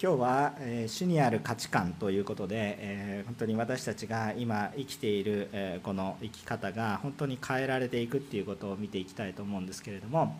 [0.00, 10.36] 今日は、えー、主にある価値観ということで、えー、本当に私たちが今生きている、えー、この生き方が本当に変えられていくっていうことを見ていきたいと思うんですけれども、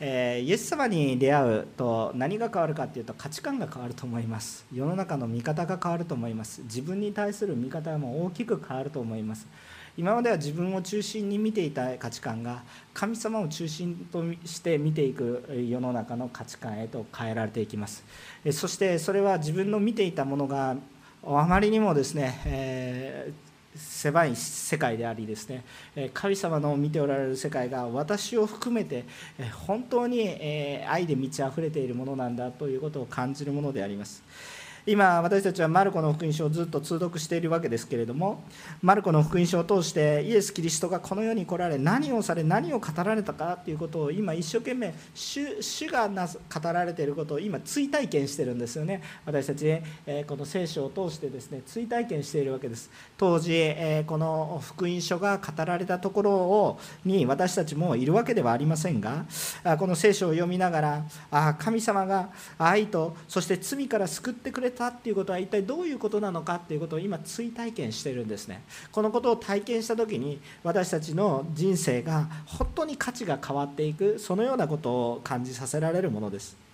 [0.00, 4.64] えイエス様に出会うと何が変わるかっていうと価値観が変わると思います。
[4.72, 6.62] 世の中の見方が変わると思います。
[6.62, 9.46] 自分に対する見方も大きく変わると思います。
[9.96, 18.04] 今までは自分を中心に見ていた価値観が神様を中心として見ていく世の中の価値観へと変えられていきます。
[18.52, 20.76] そしてそれは自分の見ていたものが
[21.24, 23.46] あまりにもですね、えー
[23.76, 25.62] 狭い世界でありですね
[26.14, 29.04] 神様の見ておられる世界が私を含めて
[29.66, 30.30] 本当に
[30.88, 34.22] 愛で満ち溢れているものなんだということを感じるものであります。
[34.88, 38.44] 今私たちはマルコの福音書をずっと通読しているわけですけれども
[38.82, 49.02] マルコの福音書を通してイエス・キリストがこの世に来られ何をされ何を語られたかということを今一生懸命主主がな語られていることを今追体験してるんですよね。
[49.24, 49.66] 私たち、
[50.06, 52.88] えこの聖書を通してですね追体験しているわけです。
[53.18, 59.24] 当時、えこの福音書が語られたところをに私たちもいるわけではありませんが
[59.78, 68.62] この聖書を読みながらあ神様が愛とそして罪から救ってくれたたっていうことは一体どういうことなのかっていうことを今追体験してるんですね。
[68.92, 76.65] このことを体験した時に私たちの人生が本当に価値が変わっていくそのようなことを感じさせられるものです。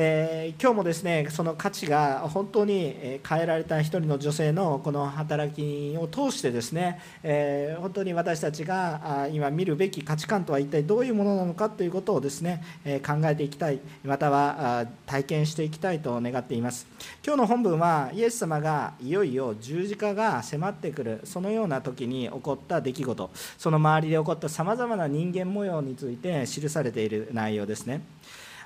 [0.00, 12.62] えー、今日もですねその価値が本当に変えられた一人の女性のこの働きを通してですね、えー、本当に私たちが今見るべき価値観とは一体どういうものなのかということをですね、
[13.04, 16.86] 考えていきたいまたは体験していきたいと願っています。
[17.26, 23.30] 今日の本文はイエス様がいよいよ十字架が迫ってくるそのような時に起こった出来事。
[23.58, 28.02] その周りで起こったさまざまな人間模様について記されている内容ですね。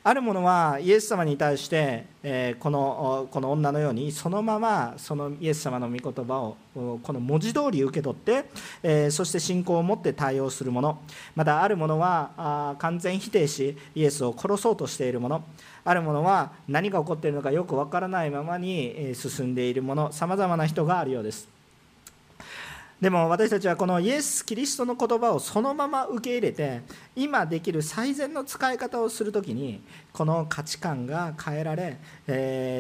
[0.04, 8.46] ある者はイエス様に対して、えこのこの女のようにそのままそのイエス様の御言葉をこの文字通り受け取って、
[8.82, 10.98] えそして信仰を持って対応する者
[11.36, 15.44] またある者は完全否定しイエスを殺そうとしている者
[15.84, 21.61] ある者は何が起こっているのかよくわからないままに進んでいる者さまざまな人があるようです。
[23.02, 26.82] でも私たちはこのイエス・キリストの言葉をそのまま受け入れて
[27.16, 29.82] 今できる最善の使い方をする時に
[30.12, 31.98] この価値観が変えられ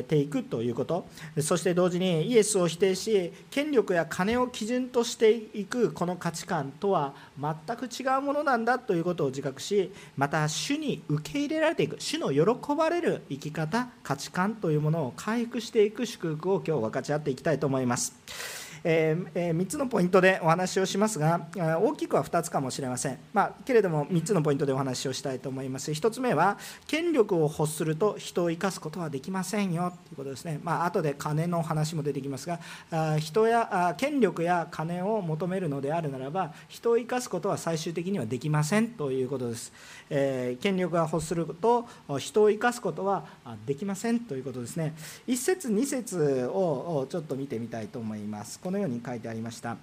[0.04, 1.08] ていくということ
[1.40, 18.61] そして同時にイエスを否定し権力や金を基準としていくこの価値観とは全く違うものなんだということを自覚しまた主に受け入れられていく主の喜ばれる生き方価値観というものを回復していく祝福を今日分かち合っていきたいと思います。
[18.84, 25.90] えー、3つのポイントでお話をしますが大きくは2つかもしれません、まあ、けれども3つのポイントでお話をしたいと思います。
[25.90, 39.72] 1つ目は権力を欲すると人を生かすことはできませんよということですね、まあ後で金の話も出てきますが人や権力や金を求めるのであるならば人を生かすことは最終的にはできませんということです、
[40.14, 41.86] えー、権力が欲すると
[42.18, 43.24] 人を生かすことは
[43.64, 44.94] できませんということですね。
[45.26, 48.60] 1節2節をちょっと見てみたいと思います。
[48.60, 49.78] このように書いてありました。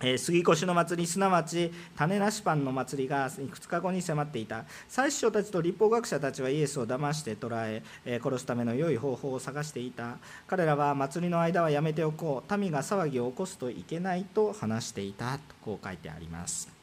[0.00, 4.64] え杉越の祭りすなわち種なしパンの祭りがいくつか後に迫っていた。
[4.88, 10.18] 祭司長たちと立法学者たちはイエスを騙して捕らええ殺すための良い方法を探していた。
[10.48, 12.56] 彼らは祭りの間はやめておこう。
[12.56, 16.75] 民が騒ぎを起こすといけないと話していたとこう書いてあります。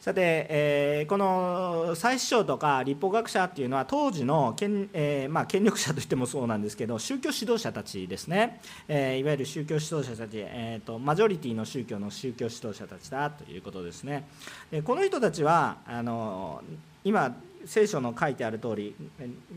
[0.00, 14.28] さて、えー、この祭司長とか立法学者っていうのは当時の権,、えーまあ、権力者といってもそうなんですけど宗教指導者たちですね、えー、いわゆる宗教指導者たち、えーと、マジョリティの宗教の宗教指導者たちだということですね。
[14.70, 16.62] でこの人たちはあの
[17.02, 17.34] 今
[17.66, 18.94] 聖書の書いてある通り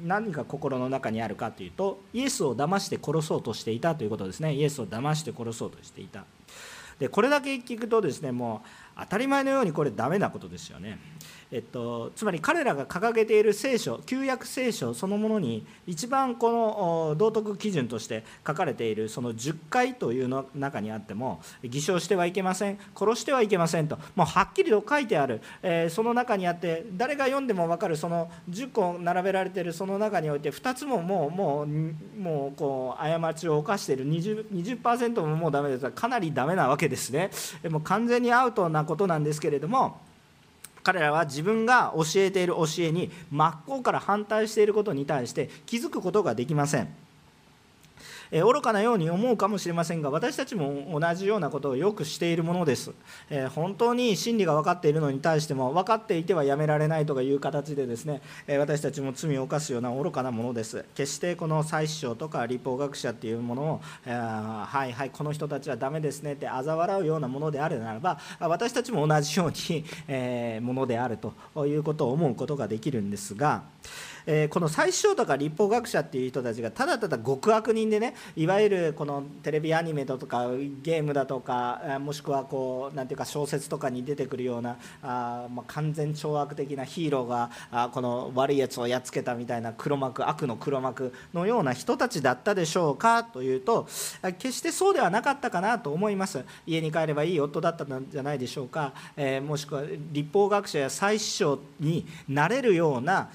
[0.04, 4.56] 何が心の中にあるかというとイエスを騙して殺そうとしていたということですね。
[4.56, 6.26] イエスを騙して殺そうとしていた。
[7.02, 11.00] でこれだけ聞くとですねもう当たり前のようにこれダメなことですよね。
[11.52, 31.68] えっと、つまり彼らが掲げている聖書旧約聖書そのものに一番この道徳基準として書かれているその10回というの中にあっても偽証してはいけません殺してはいけませんともうはっきりと書いてある、えー、その中にあって誰が読んでも分かるその10個並べられているその中において2つももうもう
[32.18, 35.92] もうこう過ちを犯している 20%, 20ももうダメです。
[35.92, 37.32] かなりダメなわけですね。
[37.70, 40.00] もう完全にアウトなことなんですけれども
[40.84, 46.88] 彼らは自分が教えている教えに真っ向から反対していることに対して気づくことができません。
[48.32, 52.92] え愚かなように思うかもしれませんが私たちも同じようなことをよくしているものです、
[53.30, 60.86] え本当に真理が分かっているのに対しても分かっていてはやめられないとかいう形でですね、え私たちも罪を犯すような愚かなものです。
[60.96, 73.64] 決してこの祭司長とか立法学者っていうものを、えはいはいこの人たちはダメですねって嘲笑うようなものであるならば私たちも同じように、えものであるということを思うことができるんですが
[74.26, 80.48] えー、この最小とか立法学者っていう人たちがただただ極悪人でねいわゆるこのテレビアニメだとか
[80.82, 93.88] ゲームだとかもしくはこうなんていうか小説とかに出てくるようなあ、まあ、完全懲悪的なヒーローがあこの悪いやつをやっつけたみたいな黒幕悪の黒幕のような人たちだったでしょうかというと
[94.38, 96.44] 決してそうではなかったかなと思います。
[96.66, 103.30] 家に帰ればいい夫だったんじゃないでしょうか、えー、もしくは立法学者や祭司長になれるような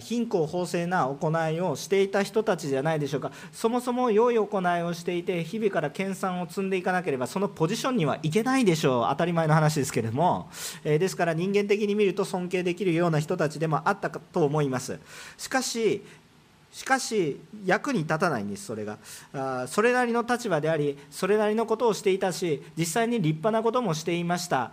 [0.00, 3.32] 貧貧困法制な行いをしていた人たちじゃないでしょうか。
[3.52, 9.06] そもそも良い行いをしていて日々から研鑽を積んでいかなければそのポジションにはいけないでしょう。
[9.10, 10.48] 当たり前の話ですけれども、
[10.84, 14.98] えですから人間的に見ると尊敬できるような人たちでもあったかと思います。
[15.36, 16.04] しかし
[16.72, 18.98] しかし役に立たないんですそれが。
[19.32, 24.72] あそれなりの立場でありそれなりのことをしていたし実際に立派なこともしていました。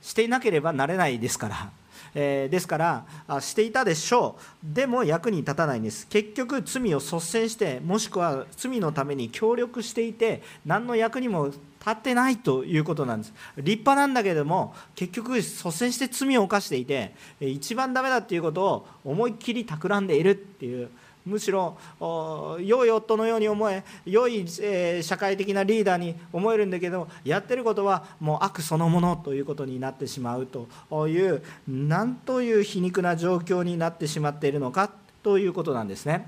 [0.00, 1.83] していなければなれないですから。
[2.14, 4.74] えー、ですからしていたでしょう。
[4.74, 6.06] でも役に立たないんです。
[6.06, 11.58] 結局罪を率先してもしくは罪のために協力していて何の役にも立
[11.90, 13.34] ってないということなんです。
[13.58, 20.88] 立派なんだけれども結局率先して罪を犯していて一番ダメだっていうことを思いっきり企んでいるっていう
[21.24, 34.90] むしろ良い夫のように思え良い、え社会的なリーダーに思えるんだけどやってることはもう悪そのものということになってしまうというなんという皮肉な状況になってしまっているのか
[35.24, 36.26] ということなんですね。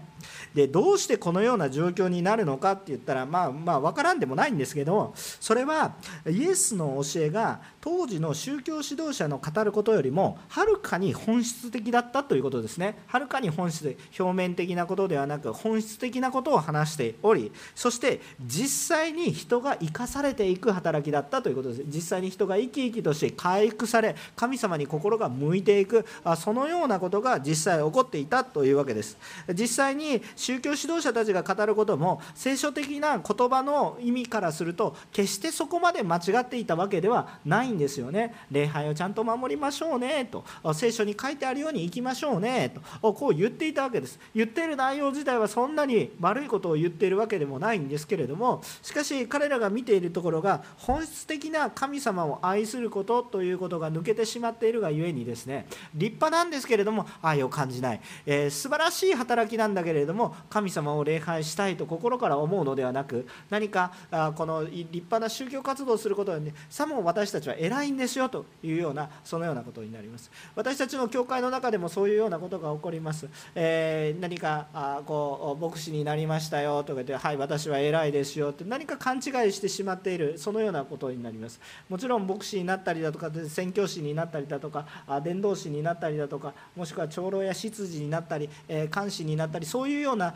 [0.55, 5.95] でどうしてこのような状況になるのかって言ったらまあまあ分からんでもないんですけどそれは
[6.27, 12.99] イエスの教えが当時の宗教指導者の語ることよりもはるかに本質的だったということですね。
[13.07, 21.83] はるかに本質的表面的なことではなく本質的なことを話しておりそして実際に人が生かされていく働きだったということです。
[21.87, 26.05] 実際に人が生き生きとして回復され神様に心が向いていく
[26.39, 29.17] そのようなことが実際起こっていたというわけです。
[29.55, 38.35] 実際に宗教指導者たちが語ることも聖書的な言葉の意味からすると決してそこまで間違っていたわけではないんですよね。
[38.51, 40.29] 礼拝をちゃんと守りましょうね。
[40.31, 40.45] と。
[40.75, 42.73] 聖書に書いてあるように行きましょうね。
[43.01, 43.13] と。
[43.13, 44.19] こう言っていたわけです。
[44.35, 70.31] 言っている内容自体はそんなに悪いことを言っているわけでもないんですけれどもしかし彼らが見ているところが本質的な神様を愛することということが抜けてしまっているがゆえにですね立派なんですけれども愛を感じない、えー、素晴らしい働きなんだけれども神様を礼拝したいと心から思うのではなく何かあこの立派な宗教活動をすることで、ね、さも私たちは偉いんですよというようなそのようなことになります。
[70.55, 79.23] 私たちの教会の中でもそういうようなことが起こります、えー、何かあこう牧師になりましたよとか言ってはい私は偉いですよって何か勘違い
[79.53, 81.61] してしまっているそのようなことになります。
[81.89, 84.87] もちろん牧師になったりだとか宣教師になったりだとか
[85.23, 90.35] 伝道師になったりだとかもしくは長老や執事になったり、えー、監視になったりそういうような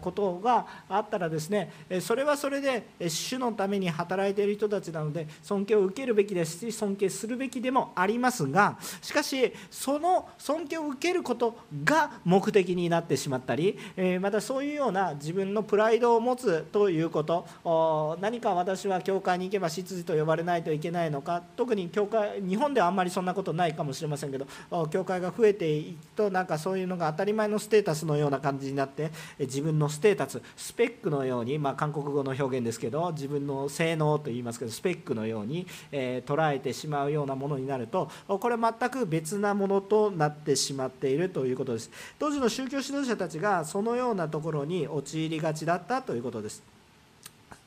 [0.00, 1.70] ことがあったらですね
[2.00, 6.63] それはそれで主のために働いている人たちなので尊敬を受けるべきです。
[6.70, 13.78] し尊敬するべきでもありますがしかしその尊敬を受けることが目的になってしまったり
[14.20, 24.46] またそういうような自分のプライドを持つということ何か私は教会に行けば執事と呼ばれないといけないのか特に教会日本ではあんまりそんなことないかもしれませんけど
[24.88, 41.90] 教会が増えていくとなんかそういうのが当たり前のステータスのような感じになって自分のステータススペックのように、まあ、韓国語の表現ですけど自分の性能と言いますけどスペックのように、えー、捉えてしまうようなものになるとこれ全く別なものとなってしまっているということです。
[42.18, 46.62] 当時の宗教指導者たちがそのようなところに陥りがちだったということです。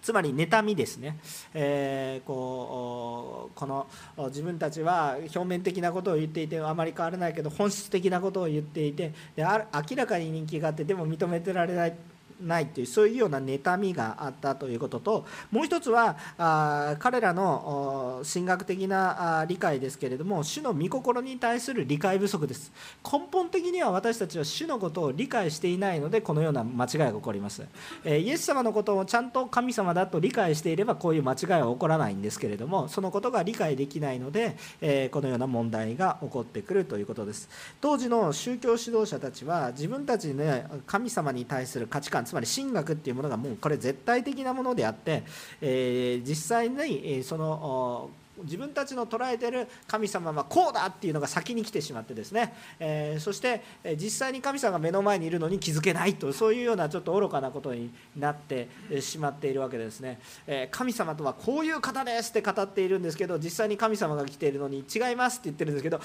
[0.02, 1.18] つまり妬みですね、
[1.54, 3.88] えー、こうこの
[4.28, 11.96] 自分たちは表面的なことを言っていてあまり変わらないけど本質的なことを言っていてで明らかに人気があってでも認めてられない。
[12.42, 22.72] ないというそういうような妬みがあったということともう一つはあ彼らの神学的な理解ですけれども主の御心に対する理解不足です。
[23.04, 27.64] 根本的には私たちは主のことを理解していないのでこのような間違いが起こります、
[28.04, 37.50] えイエス様のことをちゃんと神様だと理解していればこういう間違いは起こらないんですけれどもそのことが理解できないので、えこのような問題が起こってくるということです。
[37.82, 45.24] 当時の宗教指導者たちは自分たちで、ね、神様に対する価値観つまり神学っていうものがもうこれ絶対的なものであって、
[45.62, 48.10] えー、実際にその
[48.44, 53.62] 自分たちの捉えてる神様はこうだっていうのが先に来てしまってですね、えー、そして
[53.96, 58.68] 実際に神様が目の前にいるのに気づけないとそういうようなちょっと愚かなことになって
[59.00, 66.00] しまっているわけですね、えー、神様とはこういう方ですって語っているんですけど実際に神様が来ているのに違いますって言ってるんですけど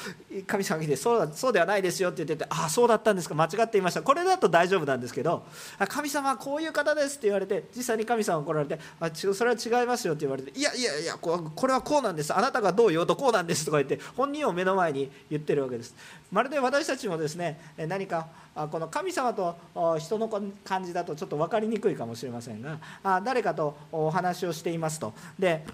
[0.46, 3.34] 神様が来てそうだそうではないですよって言っててああそうだったんですか。
[3.34, 4.02] 間違っていました。
[4.02, 5.44] これだと大丈夫なんですけど
[5.88, 12.21] 神様はこういう方ですって言われて実際に神様が来られてあそれは違いますよって言われていやいやいやこれはこうなんです。
[12.22, 12.34] です。
[12.36, 15.94] あなたがどう言おうとこうなんですとか言って本人を目の前に言ってるわけです。
[16.30, 18.26] まるで私たちもですね何か
[18.70, 19.56] この神様と
[19.98, 20.28] 人の
[20.64, 22.78] 感じだとちょっと分かりにくいかもしれませんが
[23.22, 25.12] 誰かとお話をしていますと。
[25.38, 25.64] で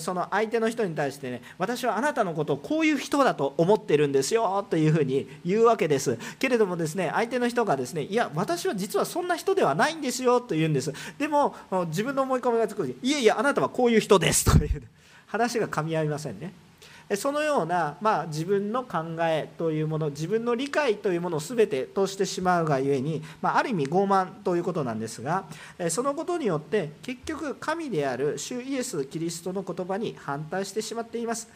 [0.00, 6.18] その相手の人に対してね私はあなたのことをこういう人だと思ってるんですよというふうに言うわけです。
[6.38, 10.92] けれどもですね相手の人がですねいや私は実はそんな人ではないんですよと言うんです。
[11.18, 11.54] でも
[11.88, 14.82] 自分の思い込みがつくいやいやあなたはこういう人ですという。
[15.26, 16.52] 話が噛み合いませんね
[17.16, 25.44] そのような、まあ、自分の考えというもの自分の理解というものを全て通してしまうがゆえに、まあ、ある意味傲慢ということなんですが
[25.90, 31.48] そのことによって結局神である主イエス・キリストの言葉に反対してしまっています。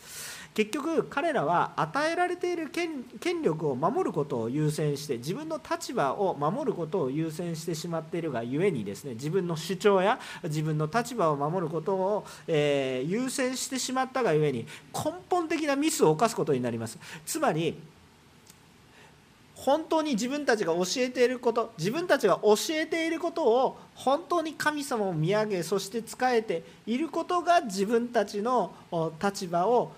[0.54, 16.98] 結局彼らは与えられている権力を守ることを優先して自分の立場を守ることを優先してしまっているがゆえにですね自分の主張や自分の立場を守ることを、えー、優先してしまったがゆえに根本的なミスを犯すことになります。
[17.24, 17.78] つまり
[19.58, 28.72] 本当に自分たちが教えていること自分たちが教えていることを本当に神様を見上げそして仕えていることが自分たちの
[29.20, 29.90] 立場を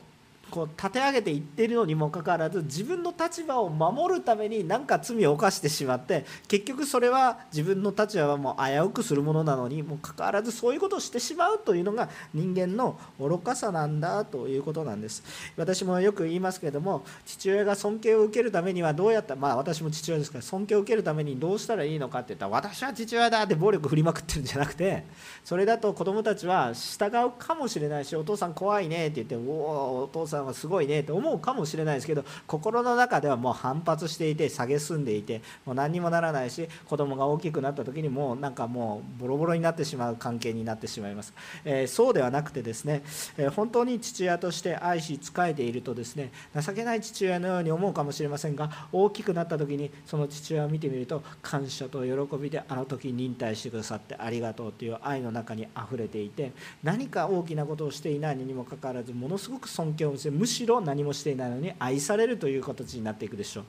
[0.50, 15.22] こう立て上げていってるのにもかかわらず自分の立場を守るために何か罪を犯してしまって結局それは自分の立場はもう危うくするものなのにもかかわらずそういうことをしてしまうというのが人間の愚かさなんだということなんです。
[15.56, 25.04] 私もよく言いますけれども父親が尊敬を受けるためにはどうやったまあ私も父親ですから尊敬を受けるためにどうしたらいいのかって言ったら私は父親だって暴力振りまくってるんじゃなくて
[25.44, 41.32] それだと子供たちは従うかもしれないしお父さん怖いねって言っておおお父さんんはすごいねと思うかもしれないですけど心の中ではもう反発していて蔑んでいてもう何にもならないし子供が大きくなった時にもうなんかもうボロボロになってしまう関係になってしまいます、
[41.64, 43.02] えー、そうではなくてですね、
[43.36, 63.64] えー、本当に父親として愛し仕えているとですね情けない父親のように思うかもしれませんが大きくなった時にその父親を見てみると感謝と喜びであの時忍耐してくださってありがとうという愛の中にあふれていて何か大きなことをしていないにもかかわらずものすごく尊敬を見せむしろ何もしていないのに愛されるという形になっていくでしょ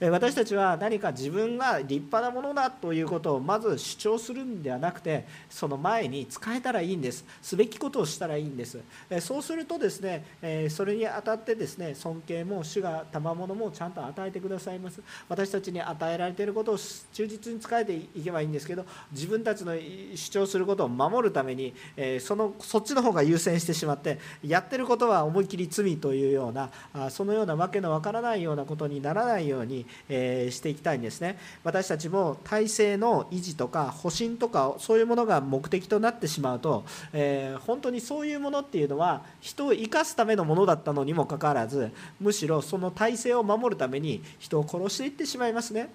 [0.00, 0.10] う。
[0.10, 7.24] 私たちは何か自分が立派なものだということをまず主張するんではなくてその前に使えたらいいんです。
[7.40, 8.78] すべきことをしたらいいんです。
[9.20, 15.00] そうするとですねそれにあたってですね尊敬も主が賜物もちゃんと与えてくださいます。
[15.28, 19.74] 私たちに与えられていることを忠実に使えていけばいいんですけど自分たちの
[20.14, 21.74] 主張することを守るために
[22.20, 45.88] そのそっちの方が優先してしまってやってることは思い切り罪というようなそのようなわけのわからないようなことにならないように、えしていきたいんですね私たちも体制の維持とか保身とかそういうものが目的となってしまうと、え本当にそういうものっていうのは人を生かすためのものだったのにもかかわらずむしろその体制を守るために人を殺していってしまいますね。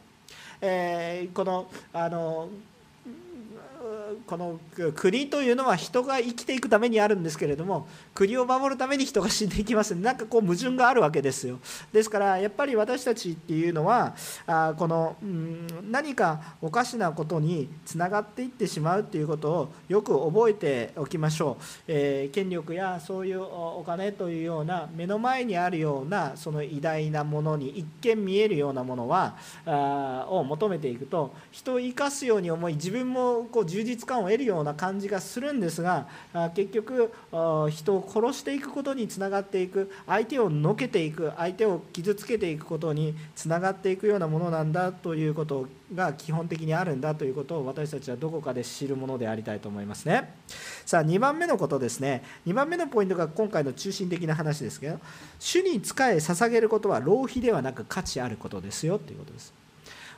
[0.61, 2.49] えー、このあの
[4.25, 4.59] この
[4.95, 9.95] 国というのは人が生きていくためにあるんですけれども国を守るために人が死んでいきます。
[9.95, 11.59] なんかこう矛盾があるわけですよ。
[11.91, 29.35] ですからやっぱり私たちっていうのはあこの、うん、何かおかしなことにつながっていってしまうっていうことをよく覚えておきましょう、えー、権力やそういうお金というような目の前にあるようなその偉大なものに一見見えるようなものは
[29.65, 36.07] あを求めていくと人を生かすように思い自分もこう充実感を得るような感じがするんですが
[36.55, 37.11] 結局
[37.69, 50.33] 人を殺していくことにつながっていく相手をのけていく相手を傷つけていくことにつながっていくようなものなんだということが基本的にあるんだということを私たちはどこかで知るものでありたいと思いますね。
[50.85, 52.23] さあ2番目のことですね。
[52.45, 54.99] 2番目のポイントが今回の中心的な話ですけど
[55.39, 59.66] 主に仕え捧げることは浪費ではなく価値あることですよということです。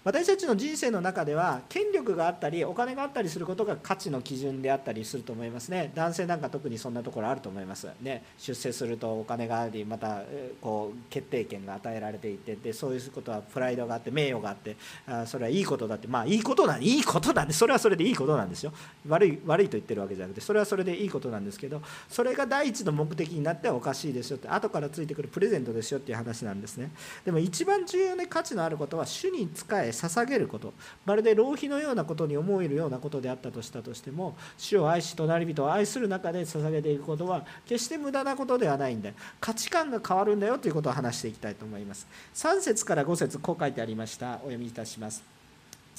[0.09, 5.91] 私たちの人生の中では権力があったりお金があったりすることが価値の基準であったりすると思いますね。
[5.93, 7.87] 男性なんか特にそんなところあると思います。
[8.01, 8.23] ね。
[8.39, 10.23] 出世するとお金がありまた
[10.61, 16.07] こう決定権が与えられていてでそういうことはプライドがあって名誉があってあそれはいいことだって。
[16.07, 18.73] まあいいことなんいいことなんでそれはそれでいいことなんですよ。
[19.07, 26.89] 悪い悪いと言ってるわけじゃなくてそれはそれでいいことなんですけどそれが第一の目的になってはおかしいですよって後からついてくるプレゼントですよっていう話なんですね。
[27.23, 30.73] でも一番重要な価値のあることは主に仕え捧げること。
[31.05, 39.11] まるで浪費のようなことに思えるようなことであったとしたとしても主を愛し隣人を愛する中で捧げていくことは決して無駄なことではないんだ。
[39.39, 42.07] 価値観が変わるんだよということを話していきたいと思います。
[42.35, 44.35] 3節から5節こう書いてありました。
[44.35, 45.38] お読みいたします。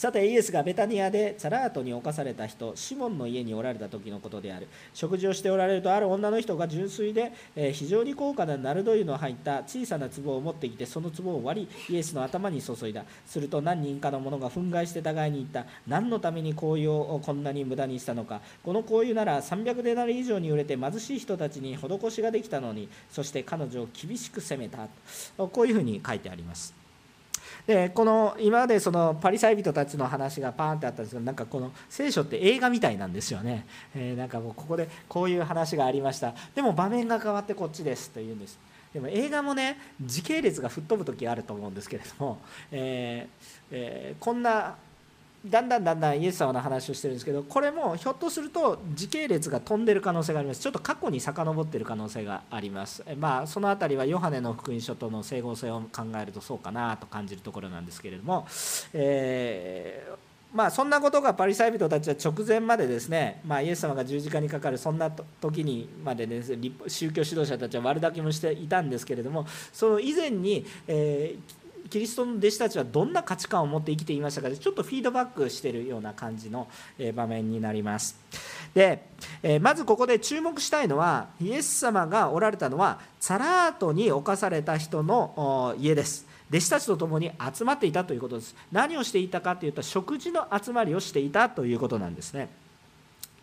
[0.01, 4.67] さてイエスがベタニアでサラートに侵された人シモンの家におられた時のことである。
[4.95, 13.05] 食事をしておられるとある女の人が純粋で、え非常に高価なナルド油の入った小さな壺を持ってきてその壺を割りイエスの頭に注いだ。
[13.27, 15.71] すると何人かの者が憤慨して互いに言った。
[15.87, 18.41] 何のために香油をこんなに無駄にしたのか。
[18.65, 24.89] この香油なら300デナリ以上に売れて貧しい人たちに施しができたのにそして彼女を厳しく責めた。
[25.37, 26.80] こういうふうに書いてあります。
[27.67, 36.35] でこの今までそのパリサイ人たちの話がパーンってあったんですけどなんかこの聖書って映画みたいなんですよね、えー、なんかもうここでこういう話がありました。
[36.55, 38.59] でも場面が変わってこっちですというんです。
[38.93, 42.39] でも映画もね時系列が吹っ飛ぶ時あると思うんですけれども、
[42.73, 44.75] えーえー、こんな
[45.47, 50.61] だんだんだんだんイエス様の話をしてるんですけどこれもひょっとすると時系列が飛んでる可能性があります。
[50.61, 53.03] ちょっと過去に遡ってる可能性があります。
[53.19, 58.47] まあその辺りはヨハネの福音書との整合性を考えるとそうかなと感じるところなんですけれども、
[58.93, 66.43] えーまあ、そんなことがパリサイ人たちは直前までですね、まあ、イエス様が十字架にかかるそんな時にまで、ね、
[66.89, 71.60] 宗教指導者たちは悪だけもしていたんですけれどもその以前に、えー
[71.91, 76.69] キリストの弟子たちはどんな価値観を持って生きていましたかちょっとフィードバックしているような感じの
[77.15, 78.17] 場面になります。
[78.73, 79.03] で
[79.61, 86.27] まずここで注目したいのはイエス様がおられたのはサラートに侵された人の家です。
[86.51, 88.55] 弟子たちと共に集まっていたということです。
[88.73, 92.49] 何をしていたかというと食事の集まりをしていたということなんですね。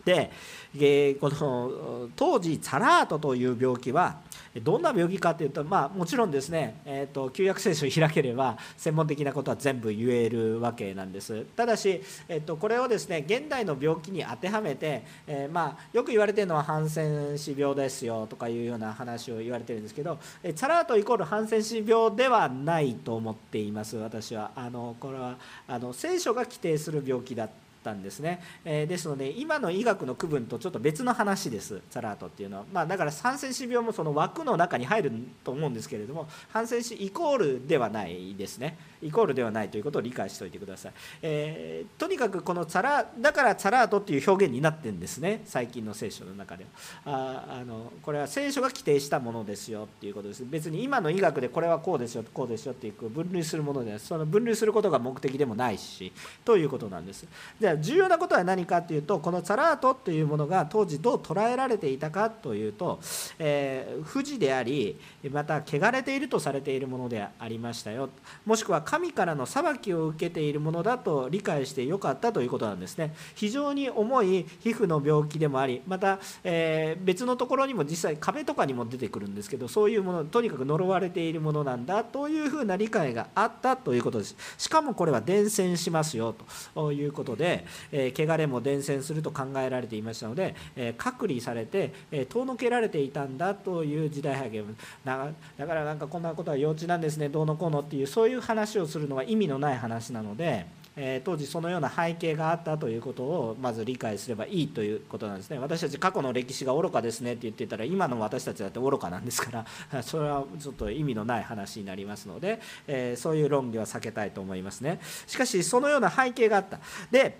[0.04, 4.16] でこの当時サラートという病気は
[4.60, 11.44] どんな病気かというと、まあ、もちろんですね、えーと、旧約聖書を開ければ専門的なことは全部言えるわけなんです。
[11.56, 20.18] ただし、えーと、これをですね現代の病気に当てはめて、えー、まあ、よく言われてるのはハンセン氏病ですよとかいうような話を言われてるんですけど
[20.54, 24.50] サラートイコールハンセン氏病ではないと思っています私は。
[24.54, 27.48] あのこれはあの聖書が規定する病気だ
[27.88, 31.80] たんですね、えー、ですので今の医学の区分とちょっと別の話です。
[31.90, 35.12] サラートっていうのは、まあ、だからハンセン氏病もその枠の中に入る
[35.44, 38.76] と思うんですけれどもハンセン氏イコールではないですね。
[39.00, 45.42] イコールではないということを理解しておいてください、えー、とにかくこのサラだからサラートっていう表現になってるんですね。
[45.44, 46.66] 最近の聖書の中で
[47.04, 47.12] は。
[47.12, 50.44] ああのこれは聖書が規定したものですよっていうことです。
[50.44, 56.12] 別に今の医学でこれはこうですよこうですよっていう分類するものではその分類することが目的でもないし
[56.44, 57.26] ということなんです。
[57.60, 63.00] じゃあ重要なことは何かというとこのサラートというものが当時どう捉えられていたかというと、
[63.38, 64.98] えー、不治であり
[65.30, 68.10] また汚れているとされているものでありましたよ。
[68.46, 73.14] もしくは神からの裁きを受けているものだと理解してよかったということなんですね。
[73.34, 84.36] 非常に重い皮膚の病気でもありまた、えー、別のところにも実際壁とかにも出てくるんですけどそういうものとにかく呪われているものなんだというふうな理解があったということです。
[84.56, 86.34] しかもこれは伝染しますよ
[86.74, 87.57] ということで、
[87.92, 94.64] えー、汚れも伝染すると考えられていましたので、えー、隔離されて、え遠のけられていたんだという時代背景
[95.04, 100.66] だからなんかこんなことは幼稚なんですねどうのこうのっていうそういう話をするのは意味のない話なので、
[100.98, 105.58] え当時そのような背景があったということをまず理解すればいいということなんですね。
[105.58, 115.00] 私たち過去の歴史が愚かですねって言ってたら今の私たちだって愚かなんですから それはちょっと意味のない話になりますので、えそういう論議は避けたいと思いますね。
[115.26, 116.80] しかしそのような背景があった。
[117.10, 117.38] で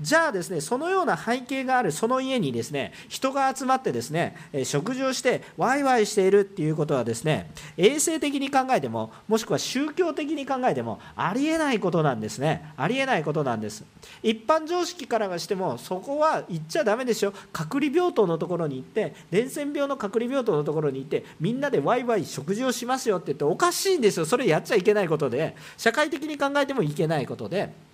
[0.00, 12.72] じゃあですねそのような背景があるその家にですね人が集まってですね食事をしてワイワイしているっていうことはですね衛生的に考えてももしくは宗教的に考えてもありえないことなんですね。
[12.76, 13.84] ありえないことなんです。
[14.22, 24.26] 一般常識からはしてもそこは行っちゃだめでしょ隔離病棟のところに行って伝染病の隔離病棟のところに行ってみんなでワイワイ食事をしますよって言っておかしいんですよ。
[24.26, 25.56] それやっちゃいけないことで。
[25.76, 27.87] 社会的に考えてもいけないことで。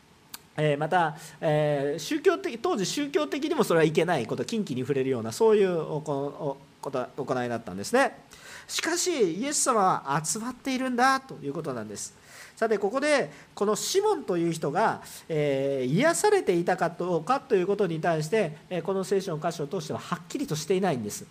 [0.57, 6.57] えまた、え宗教的当時宗教的にもそれはいけないこと近畿に触れるようなそういう行
[7.45, 8.25] いだったんですね。
[8.67, 12.15] しかしイエス様は集まっているんだということなんです。
[12.57, 21.25] さてここでこのシモンという人が、えー、癒されていたかどうかということに対して、えこの聖書の箇所を通してははっきりとしていないんです。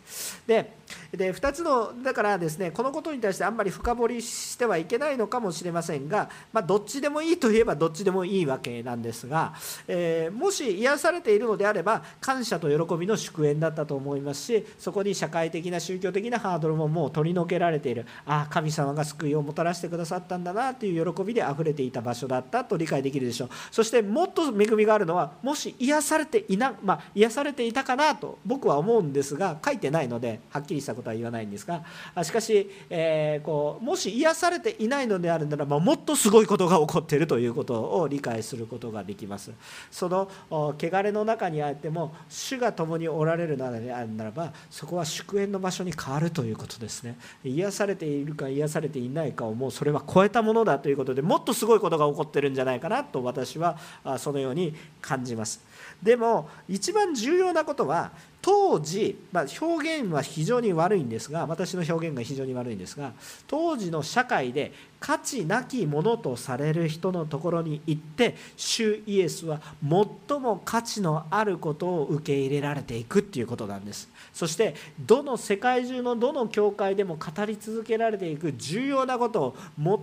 [0.45, 0.73] で
[1.11, 9.53] で2つのだからですねこのことに対してあんまり深掘りしてはいけないのかもしれませんが、まあ、どっちでもいいといえばどっちでもいいわけなんですが、
[9.87, 18.05] えー、もし癒されているのであれば感謝と喜びの祝宴だったと思いますしそこに社会的な宗教的なハードルももう取り除けられている。
[18.25, 23.49] ああ神様が救いをもたらしてくださったんだなという喜び喜びであふれていた場所だったと理解できるでしょう。
[23.71, 31.83] そしてもっと恵みがあるのはもし癒されていな、まあ、癒されていたかなと僕は思うんですが書いてないのではっきりしたことは言わないんですが
[32.23, 39.51] しかし、えー、こうもし癒されていないのであるならばもっとすごいことが起こっているということを理解することができます。
[39.91, 47.17] その汚れの中にあっても主が共におられるならばそこは祝宴の場所に変わるということですね。
[47.43, 53.77] 癒されているか癒されていないかをもうそれは超えたものだということでもっとすごいことが起こってるんじゃないかなと私は
[54.17, 55.61] そのように感じます。
[56.01, 58.11] でも一番重要なことは
[58.43, 63.13] 当時、まあ、表現は非常に悪いんですが私の表現が非常に悪いんですが
[63.47, 74.09] 当時の社会で価値なきものとされる人のところに行って主イエスは最も価値のあることを受け入れられていくっていうことなんです。
[74.33, 79.55] そしてどの世界中のどの教会でも語り続けられていく重要なことを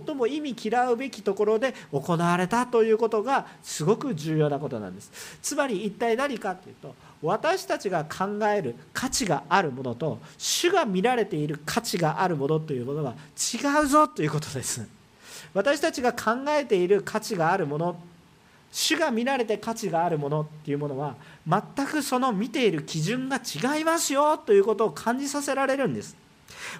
[0.07, 5.11] 最も意味嫌うべきところで行われたということがすごく重要なことなんです。
[5.41, 13.13] つまり一体何かっていうと私たちが考える価値があるものと主が見られている価値があるものというものは
[13.53, 14.87] 違うぞということです。
[15.53, 17.95] 私たちが考えている価値があるもの
[18.71, 26.15] 主が見られて価値があるものっていうものは全くその見ている基準が違いますよということを感じさせられるんです。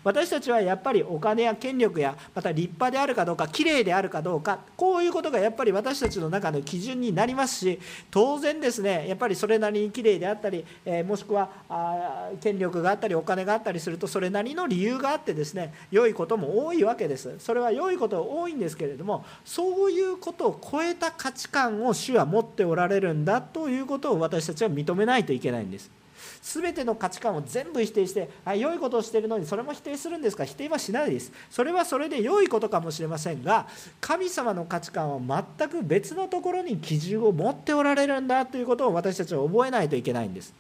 [0.04, 7.80] 私たちはやっぱりお金や権力やまた立派であるかどうか綺麗であるかどうかこういうことがやっぱり私たちの中の基準になりますし
[8.10, 26.01] 当然ですねやっぱりそれなりに綺麗であったり、えもしくはあ権力があったりお金があったりするとそれなりの理由があってですね良いことも多いわけですそれは良いこと多いんですけれどもそういうことを超えた価値観を主は持っておられるんだということを私たちは認めないといけないんです。
[26.42, 30.44] 全ての価値観を全部否定してあ良いことをしているのにそれも否定するんですか？
[30.44, 31.32] 否定はしないです。
[31.50, 33.68] それはそれで良いことかもしれませんが
[34.00, 40.54] 神様の価値観は全く別のところに基準を持っておられるんだということを私たちは覚えないといけないんです。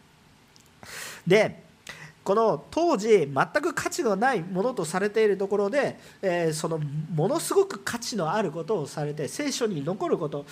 [1.25, 1.71] で
[2.23, 3.27] この当時全
[3.63, 10.45] く価値のないものとされているところで、えー、そのものすごく価値のあることをされて聖書に残ること。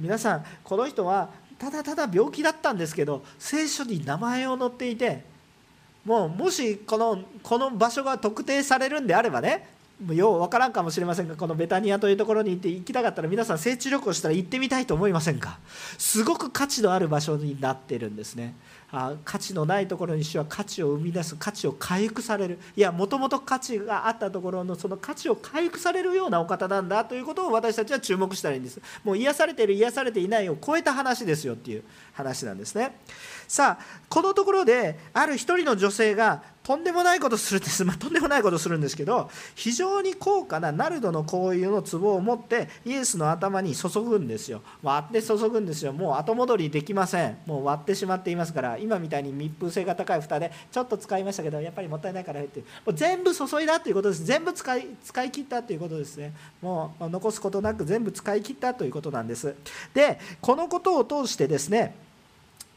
[0.00, 5.22] 皆さんこの人はただただ病気だったんですけど聖書に名前を載っていて
[6.04, 9.73] もうもしこのこの場所が特定されるんであればね
[10.12, 15.58] よう分からんかもしれませんがこのベタニアというところに行って行きたかったら皆さん聖地旅行したら行ってみたいと思いませんか？
[15.98, 18.54] すごく価値のある場所になってるんですね。
[18.90, 22.58] あ価値のないところに主は価値を生み出す価値を回復される。
[22.76, 28.80] いやもともと価値があったところのその価値を回復されるようなお方なんだということを私たちは注目したらいいんです。
[29.02, 32.96] もう癒されている癒されていないを超えた話ですよっていう話なんですね。
[33.48, 44.62] さあこのところである一人の女性がとんでもないことするんです、 まあ、とんでもないことするんですけど非常に高価なナルドの香油の壺を持ってイエスの頭に注ぐんですよ。
[44.82, 45.92] 割って注ぐんですよ。
[45.92, 47.36] もう後戻りできません。
[47.46, 54.24] もう割ってしまっていますから今みたいに密封性が高い蓋でちょっと使いましたけどやっぱりもったいないからってもう全部注いだということです。
[54.24, 56.32] 全部使い使い切ったということですね。
[56.62, 59.54] もう残すことなく全部使い切ったということなんです。
[59.92, 61.94] でこのことを通してですね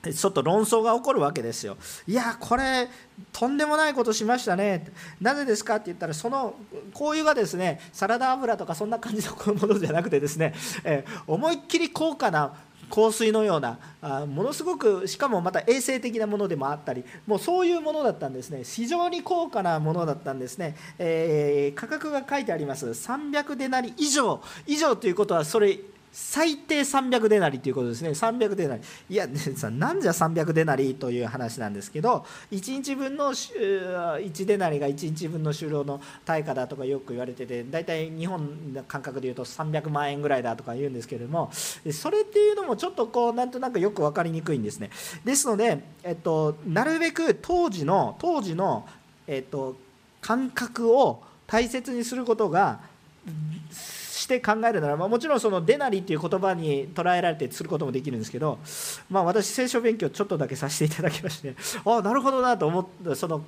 [0.04, 1.78] ちょっと論争が起こるわけですよ。
[2.08, 2.88] いや、これ、
[3.32, 4.92] とんでもないことしましたね。
[5.20, 6.56] なぜですかって言ったら、その
[6.94, 12.54] 香油がですね、サラダ油とかそんな感じのものじゃなくてですね、え思いっきり高価な
[12.90, 25.78] 香水のようなあものすごくしかもまた衛生的なものでもあったりもうそういうものだったんですね非常に高価なものだったんですね、えー、価格が書いてあります300デナリ以上以上ということはそれ
[26.12, 28.10] 最低300デナリということですね。
[28.10, 28.82] 300デナリ。
[29.10, 29.28] いや
[29.72, 41.52] なんじゃ300デナリという話なんですけど1日分の1デナリが1日分の就労の対価だとかよく言われてて大体日本の感覚で言うと300万円ぐらいだとか言うんですけれども
[41.91, 44.89] それっていうのもちょっとこうなんとなくよく分かりにくいんですね。
[45.24, 48.88] ですので、えっと、なるべく当時の当時の、
[49.28, 49.76] えっと、
[50.22, 52.80] 感覚を大切にすることが
[54.17, 58.60] して考えるなら、まあ、もちろんそのデナリっていう言葉に捉えられてすることもできるんですけど、
[59.10, 63.43] まあ、私聖書勉強ちょっとだけさせていただきましてああなるほどなと思ってその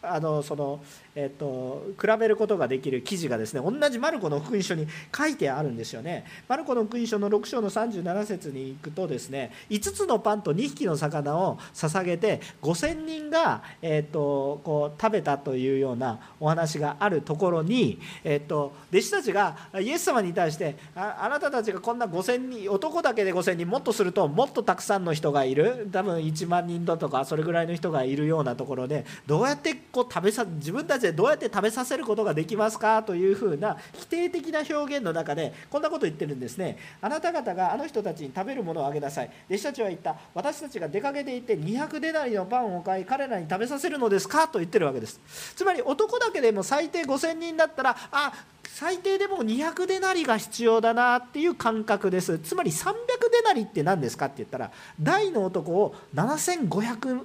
[0.00, 0.80] あのその、
[1.14, 6.24] えっと、比べることができる記事がですね同じマルコの福音書に書いてあるんですよね。
[6.48, 36.78] マルコの福音書の6章の37節に行くとですね5つのパンと2匹の魚を捧げて5000人が、えっと、こう食べたというようなお話があるところに、えっと、弟子たちがイエス様に対してあなたたちがこんな5000人男だけで5000人もっとするともっとたくさんの人がいる多分1万人だとかそれぐらいの人がいるようなところでどうやってこう食べさ自分たちでどうやって食べさせることができますかというふうな否定的な表現の中でこんなこと言ってるんですね。
[37.00, 39.30] あなた方があの人たちに食べるものをあげなさい。
[39.48, 45.20] 弟子たちは言った私たちが出かけていって200デナリのパンを買い彼らに食べさせるのですかと言ってるわけです。
[45.56, 48.32] つまり男だけでも最低5000人だったらあ
[48.64, 52.38] 最低でも200デナリが必要だなっていう感覚です。
[52.38, 52.92] つまり300
[53.32, 54.70] デナリって何ですかって言ったら
[55.00, 57.24] 大の男を7500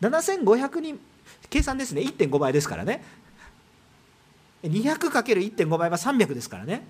[0.00, 1.00] 7500人
[1.50, 2.02] 計算ですね。
[2.02, 3.02] 1.5倍ですからね。
[4.62, 6.86] 200×1.5 倍は300ですからね。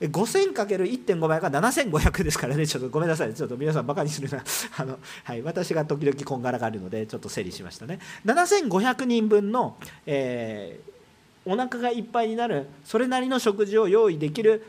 [0.00, 2.66] 5000×1.5 倍が7500ですからね。
[2.66, 3.34] ちょっとごめんなさい。
[3.34, 4.42] ちょっと皆さんバカにするな。
[4.78, 7.98] あの、はい、私が時々こんがらがるのでちょっと整理しましたね。
[8.24, 14.64] 7500人分の、えー、お腹がいっぱいになるそれなりの食事を用意できる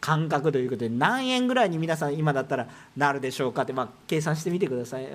[0.00, 5.06] 感覚ということで何円ぐらいに皆さん今だったらなるでしょうかって、まあ、計算してみてください。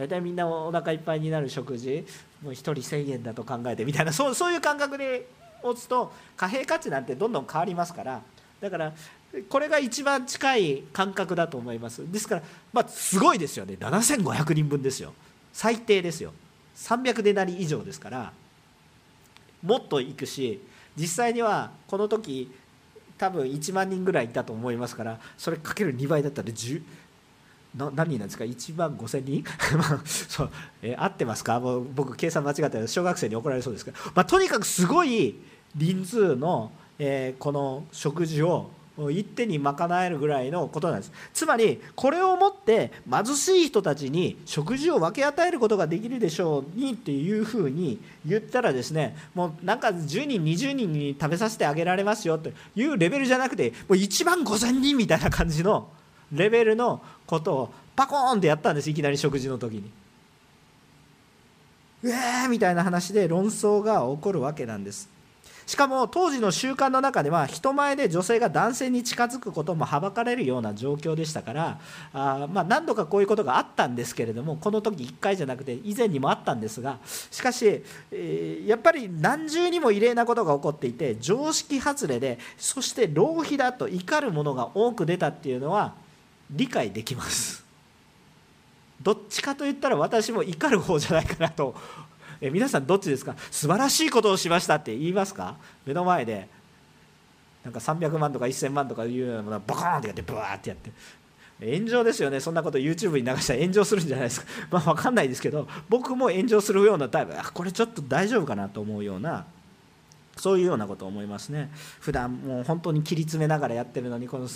[0.00, 2.06] 大体みんなお腹いっぱいになる食事
[2.42, 5.26] もう1人1000円だと考えてみたいなそうそういう感覚で
[5.62, 8.22] 持つと貨幣価値なんてどんどん変わりますから
[8.62, 8.94] だから
[9.50, 12.10] これが一番近い感覚だと思います。
[12.10, 13.76] ですからまあすごいですよね。
[13.78, 15.12] 7500人分ですよ。
[15.52, 16.32] 最低ですよ。
[16.76, 18.32] 300デナリ以上ですから
[19.62, 20.60] もっといくし
[20.96, 22.50] 実際にはこの時
[23.18, 26.82] 多分1万人ぐらいいたと思いますからそれかける2倍だったら10
[27.76, 29.44] な何人なんですか？1万5000人？
[30.04, 30.50] そう、
[30.82, 31.60] えー、合ってますか？
[31.60, 35.36] もう僕計算間違ったら小学生に怒られそうですけど、まあ、とにかくすごい
[35.76, 38.70] 人数の、えー、この食事を
[39.08, 41.12] 一手に賄えるぐらいのことなんです。
[41.32, 55.88] つまりこれをもって貧しい人たちに食事を分け与えることができるでしょうにっていうふうに言ったらですねもうなんか10人20人に食べさせてあげられますよというレベルじゃなくてもう1万5000人みたいな感じの
[56.32, 59.90] レベルのことをパコーンってやったんですいきなり食事の時に。
[62.02, 65.20] えーみたいな話で論争が起こるわけなんです。
[65.70, 71.80] しかも当時の習慣の中では人前で女性が男性に近づくこともはばかれるような状況でしたから
[72.12, 76.98] あまあ何度かこういうことがあったんですけれどもこの時1回じゃなくて以前にもあったんですが
[77.30, 85.94] しかし、えやっぱり何重にも異例なことが起こっていて常識外れでそして浪費だと怒るものが多く出たっていうのは
[86.50, 87.64] 理解できます。
[89.00, 91.74] どっちかといったら私も怒る方じゃないかなと。
[92.40, 93.34] え皆さんどっちですか？
[93.50, 95.56] 素晴らしいことをしましたって言いますか？
[95.86, 96.48] 目の前で。
[97.64, 100.90] なんか300万とか1000万とかいうようなものをバコーンってやってブワーってやって。
[101.62, 102.40] 炎上ですよね。
[102.40, 104.46] そんなこと YouTube に流したら炎上するんじゃないですか。
[104.70, 107.38] まあ分かんないですけど僕も炎上するようなタイプ。
[107.38, 109.44] あこれちょっと大丈夫かなと思うような
[110.40, 114.48] そういうようなことを思いますね普段もう本当に切り詰めながらやってるのにこの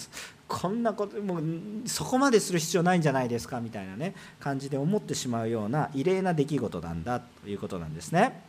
[0.48, 1.42] こんなこともう
[1.86, 8.42] そこまでする必要ないんじゃないですかみたいなね感じで思ってしまうような異例な出来事なんだということなんですね。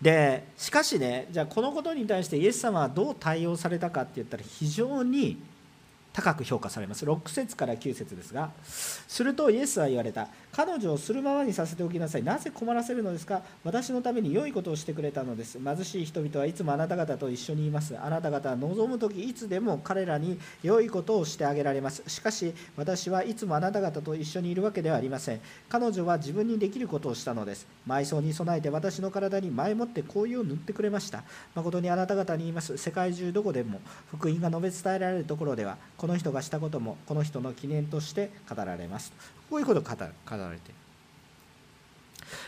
[0.00, 5.40] でしかしねじゃあこのことに対してイエス様はどう対応されたかって言ったら非常に
[6.12, 7.04] 高く評価されます。
[7.04, 10.28] 6節から9節ですがするとイエスは言われた。
[10.52, 12.22] 彼女をするままにさせておきなさい。
[12.22, 13.42] なぜ困らせるのですか？
[13.64, 15.58] 私のために良いことをしてくれたのです。
[15.58, 17.98] 貧しい人々はいつもあなた方と一緒にいます。
[17.98, 22.02] あなた方は望む時いつでも彼らに良いことをしてあげられます。
[22.06, 25.40] しかし私はいつもあなた方と一緒にいるわけではありません。
[25.70, 27.66] 彼女は自分にできることをしたのです。
[27.88, 31.24] 埋葬に備えて私の体に前もって紅葉を塗ってくれました。
[31.54, 32.76] 誠にあなた方に言います。
[32.76, 39.12] 世界中どこでも福音が述べ伝えられるところではこの人がしたこともこの人の記念として語られます。
[39.48, 39.96] こういうことを語ら
[40.50, 40.74] れている。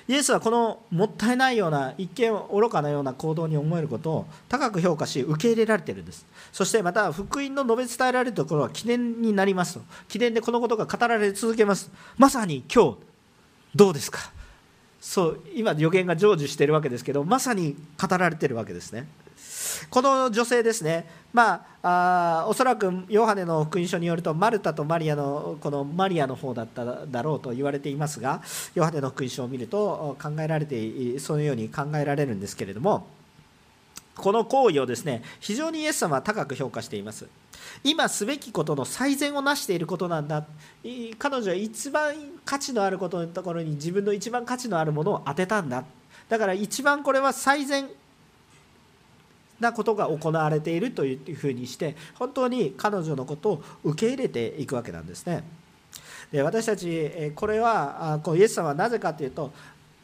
[0.08, 6.26] イエスはこのもったいないような一見愚かなような行動に思えることを高く評価し受け入れられているんです。
[6.52, 9.74] そしてまた福音の述べ伝えられるところは記念になります。
[9.74, 11.92] と記念でこのことが語られ続けます。
[12.18, 12.96] まさに今日
[13.76, 14.18] どうですか？
[15.00, 19.06] そう今予言が成就しているわけですけどまさに語られているわけですね。
[19.90, 28.42] この女性ですね、まあ、あおそらくヨハネの福音書によるとマルタとマリアのこのマリアの方だっただろうと言われていますが
[28.74, 33.06] ヨハネの福音書を見ると考えられてそのように考えられるんですけれども
[34.16, 37.26] この行為をですね非常にイエス様は高く評価しています。
[37.82, 40.46] 今すべきことの最善を成していることなんだ。
[41.18, 45.84] 彼女は一番価値のあることのところに自分の一番価値のあるものを当てたんだ。
[46.28, 47.88] だから一番これは最善
[49.60, 55.44] なことが行われているというふうにして本当に彼女のことを受け入れていくわけなんですね。
[56.32, 59.52] で私たちこれはこうイエス様はなぜかというと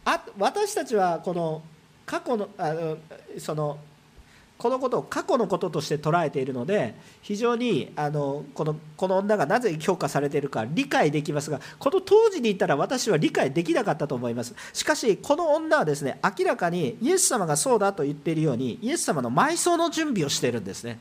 [0.04, 1.62] あ私たちはこの
[2.06, 2.98] 過去のあの
[3.38, 3.78] その
[4.61, 14.55] このことを過去のこととして捉えているので非常にあのこのこの女がなぜ評価されているか理解できますがこの当時にいたら私は理解できなかったと思います。
[14.75, 20.99] しかしこの女はですね明らかにイエス様がそうだと言っているようにイエス様の埋葬の準備をしているんですね。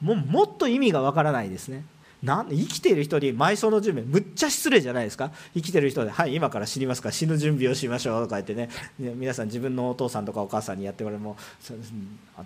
[0.00, 1.84] もうもっと意味がわからないですね。
[2.26, 5.30] なん生きている人に埋葬の準備むっちゃ失礼じゃないですか？
[5.54, 8.68] 生きてる人で「はい今から死にますから死ぬ準備をしましょう」とか言ってね。
[8.98, 11.18] 皆さん自分のお父さんとかお母さんにやってもらう。
[11.20, 11.36] も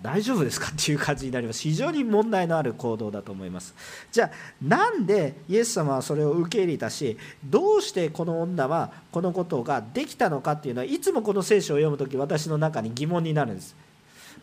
[0.03, 0.67] 大丈夫ですか？
[0.67, 1.61] っていう感じになります。
[1.61, 3.73] 非常に問題のある行動だと思います。
[4.11, 13.75] じゃあなんでイエス様はそれを受け入れたしどうしてこの女はこのことができたのかっていうのはいつもこの聖書を読む時私の中に疑問になるんです。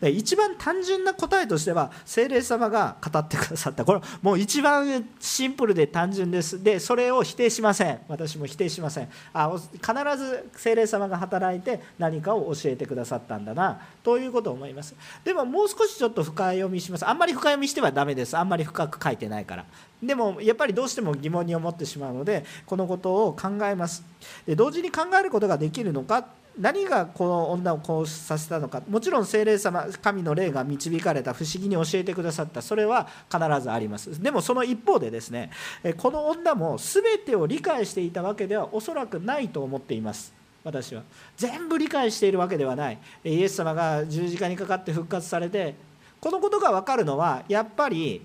[0.01, 3.83] で一番単純な答えとしては精霊様が語ってくださった。
[3.85, 6.63] これもう一番シンプルで単純です。
[6.63, 7.99] でそれを否定しません。
[8.07, 9.09] 私も否定しません。
[9.33, 13.79] あ必ず精霊様が働いて何かを教えてくださったんだな。
[14.03, 14.95] ということを思います。
[15.23, 17.07] でももう少しちょっと深読みします。
[17.07, 18.37] あんまり深読みしてはダメです。
[18.37, 19.65] あんまり深く書いてないから。
[20.01, 24.03] でもやっぱりどうしても疑問に思ってしまうのでこのことを考えます。
[24.45, 26.25] で同時に考えることができるのか
[26.59, 28.81] 何がこの女をこうさせたのか。
[28.89, 32.61] もちろん精霊様神の霊が導かれた不思議に教えてくださった。
[32.61, 34.21] それは必ずあります。
[34.21, 35.51] でもその一方でですね
[35.97, 40.33] この女も全てを理解していたわけではおそらくないと思っています。
[40.65, 41.03] 私は。
[41.37, 42.97] 全部理解しているわけではない。
[43.23, 45.75] イエス様が十字架にかかって復活されて
[46.19, 48.21] このことが分かるのはやっぱり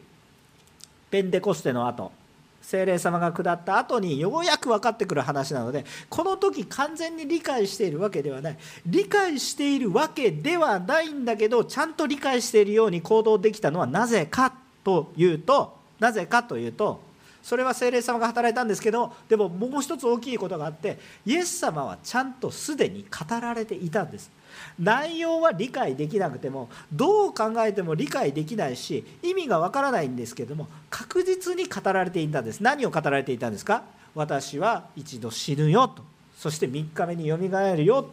[1.10, 2.10] ペンデコステの後。
[2.66, 8.56] 精霊様が下った後にようやく分かってくる話なのでこの時完全に理解しているわけではない。
[8.86, 17.00] 理解しているわけではないんだけどちゃんと理解しているように行動できたのはなぜかというとなぜかというと
[17.44, 24.30] それは精霊様が働いたんですけどでももう一つ大きいことがあってイエス様はちゃんとすでに語られていたんです。
[24.78, 32.60] 内容は理解できなくてもどう考えても理解できないし意味がわからないんですけども確実に語られていたんです。
[32.60, 33.82] 何を語られていたんですか？
[34.14, 36.02] 私は一度死ぬよと。
[36.38, 38.10] そして3日目によみがえるよ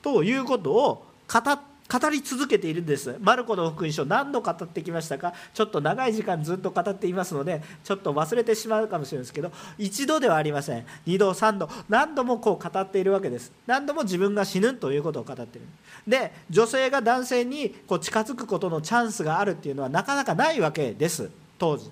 [0.00, 3.16] ということを語っ語り続けているんです。
[3.20, 5.32] マルコの福音書何度語ってきましたか？
[5.54, 10.84] ちょっと長い時間ずっと語っていますのでちょっと忘れてしまうかもしれないですけど一度ではありません。
[11.06, 13.52] 二度三度何度もこう語っているわけです。
[13.66, 15.66] 何度も自分が死ぬということを語っている。
[16.06, 21.30] で女性が男性にこう近づくことのチャンスがあるっていうのはなかなかないわけです。
[21.58, 21.90] 当時。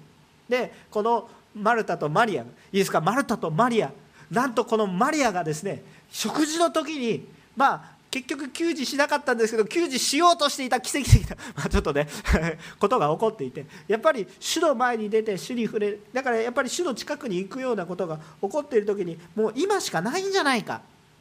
[0.48, 3.00] でこのマルタとマリアいいですか？
[3.00, 3.90] マルタとマリア。
[4.30, 12.08] なんとこのマリアがですね食事の時にまあ結局給仕しなかったんですけど給仕しようとしていた奇跡的な、 まあ、ちょっとね
[12.80, 20.80] ことが起こっていてやっぱり主の前に出て主に触れだからやっぱり主の近くに行くようなことが起こっている時にもう今しかないんじゃないか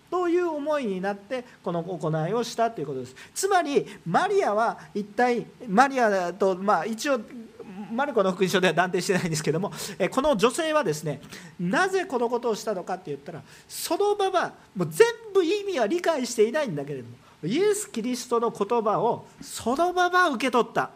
[0.10, 3.16] という思いになってこの行いをしたということです。
[3.34, 7.20] つまりマリアは一体マリアとまあ一応
[7.92, 9.72] マルコの福音書では断定してないんですけども
[10.12, 11.22] この女性はですね
[11.60, 20.90] なぜこのことをしたのかって言ったらそのままもう全部意味は理解していないんだけれどもイエス・キリストの言葉をそのまま受け取った。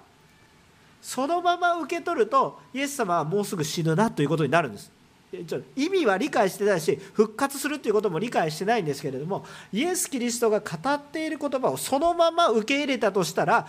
[1.02, 4.92] そのまま受け取るとイエス様はもうすぐ死ぬなということになるんです。
[5.76, 13.68] 意味は理解してないし復活するということも理解してないんですけれどもイエス・キリストが語っている言葉をそのまま受け入れたとしたら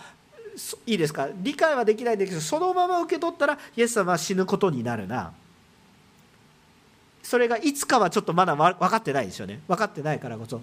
[0.85, 1.29] いいですか？
[1.33, 5.31] 理解はできないんだけどそのまま受け取ったらイエス様は死ぬことになるな。
[7.23, 9.59] それがいつかはちょっとまだ分かってないですよね。
[9.67, 10.61] 分かってないからこそ。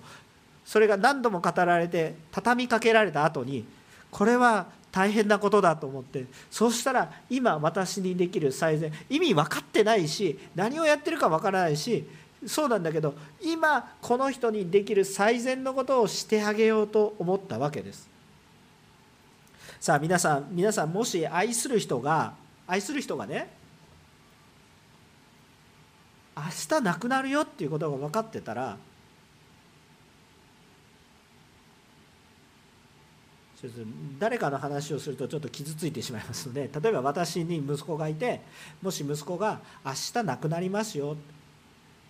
[0.65, 3.65] それが何度も語られて畳みかけられた後に
[4.11, 12.05] これは大変なことだと思ってそうしたら今私にできる最善意味分かってないし何をやってるか分からないし
[12.47, 18.08] そうなんだけど今この人にできる最善のことをしてあげようと思ったわけです。
[19.81, 22.35] さあ皆さん皆さんもし愛する人が
[22.67, 23.51] 愛する人がね
[26.37, 26.43] 明
[26.79, 28.77] 日亡くなるよっていうことが分かってたら
[34.21, 38.41] 誰かの話をするとちょっと傷ついてしまいますので例えば私に息子がいて
[38.83, 41.17] もし息子が明日亡くなりますよ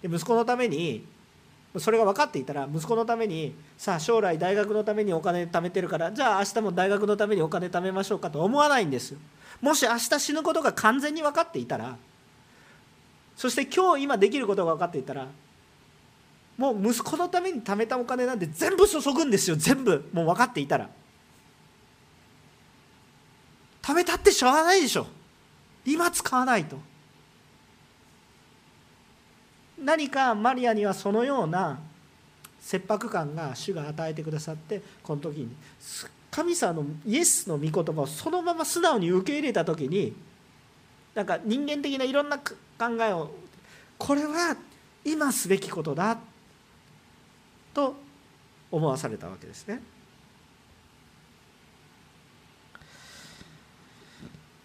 [0.03, 1.07] で息子のために
[1.77, 9.15] それが分かっていたら息子のためにさあ将来大学のためにお金貯めてるからじゃあ明日も大学のためにお金貯めましょうかと思わないんです
[9.61, 11.97] もし明日死ぬことが完全に分かっていたら
[13.37, 15.29] そして今日今できることが分かっていたら
[16.59, 19.55] もう息子のために貯めたお金なんて全部注ぐんですよ。
[19.55, 20.11] 全部。
[20.13, 20.91] もう分かっていたら。
[23.81, 25.07] 貯めたってしょうがないでしょ。
[25.87, 26.77] 今使わないと。
[29.85, 31.79] 何かマリアにはそのような
[32.61, 35.49] 切迫感が主が与えてくださってこの時に
[36.31, 40.15] 神様のイエスの御言葉をそのまま素直に受け入れた時に
[41.15, 42.45] なんか人間的ないろんな考
[43.01, 43.31] えを
[43.97, 44.57] これは
[45.05, 46.19] 今すべきことだ
[47.73, 47.97] と
[48.71, 49.81] 思わされたわけですね。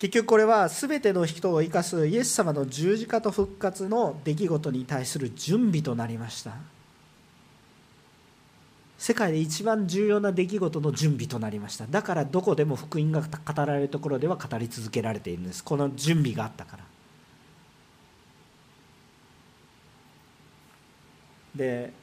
[0.04, 6.56] 結局これは全ての人を生かすイエス様の十字架と復活の出来事に対する準備となりました。
[8.98, 11.88] 世界で一番重要な出来事の準備となりました。
[11.88, 15.64] だからどこでも福音が語られるところでは語り続けられているんです。
[15.64, 16.84] この準備があったから。
[21.56, 21.94] で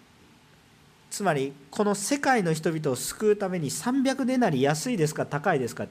[1.10, 5.86] つまりこの世界の人々を救うために300デナリ安いですか高いですか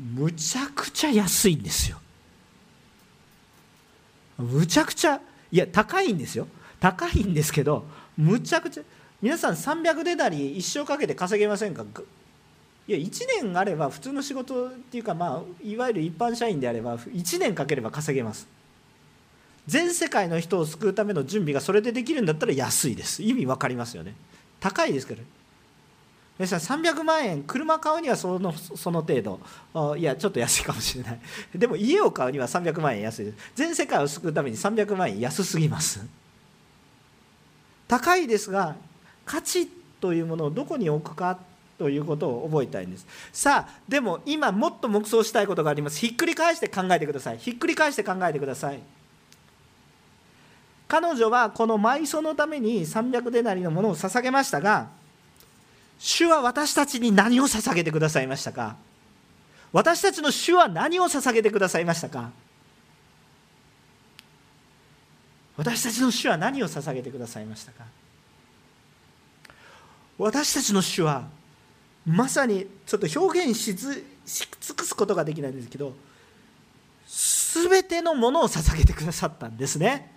[0.00, 1.98] むちゃくちゃ安いんですよ。
[4.38, 5.20] むちゃくちゃ
[5.52, 6.46] いや高いんですよ。
[6.80, 7.84] 高いんですけど
[8.16, 8.82] むちゃくちゃ
[9.20, 11.84] 皆さん300デナリ一生かけて稼げませんか？
[12.88, 18.48] いや1年あれば普通の仕事っていうかまあいわゆる一般社員であれば1年かければ稼げます。
[19.66, 23.22] 全世界の人を救うための準備がそれでできるんだったら安いです。
[23.22, 24.14] 意味分かりますよね。
[24.58, 25.14] 高いですか
[26.40, 29.96] ら皆さん300万円車買うにはそのその程度。
[29.96, 31.20] いやちょっと安いかもしれない。
[31.54, 33.36] でも家を買うには300万円安いです。
[33.54, 36.00] 全世界を救うために300万円安すぎます。
[37.88, 38.76] 高いですが
[39.24, 39.66] 価値
[40.00, 41.38] というものをどこに置くか
[41.78, 43.06] ということを覚えたいんです。
[43.32, 45.98] さあでも今もっと黙想したいことがあります。
[45.98, 47.38] ひっくり返して考えてください。
[47.38, 48.80] ひっくり返して考えてください。
[50.88, 54.88] 彼女はこの埋葬のために300デナリのものを捧げましたが
[56.00, 58.76] 主は私たちに何を捧げてくださいましたか？
[59.70, 62.30] 私たちの主は何を捧げてくださいましたか？
[65.58, 67.84] 私たちの主は何を捧げてくださいましたか？
[70.16, 71.28] 私たちの主は
[72.06, 74.02] まさにちょっと表現し尽
[74.74, 75.92] くすことができないんですけど
[77.06, 80.10] 全てのものを捧げてくださったんですね。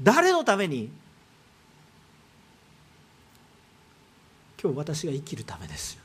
[0.00, 0.90] 誰のために？
[4.64, 6.00] 今日私が生きるためですよ。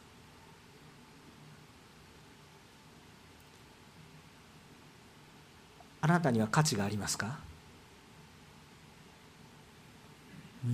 [6.02, 7.40] あなたには価値がありますか？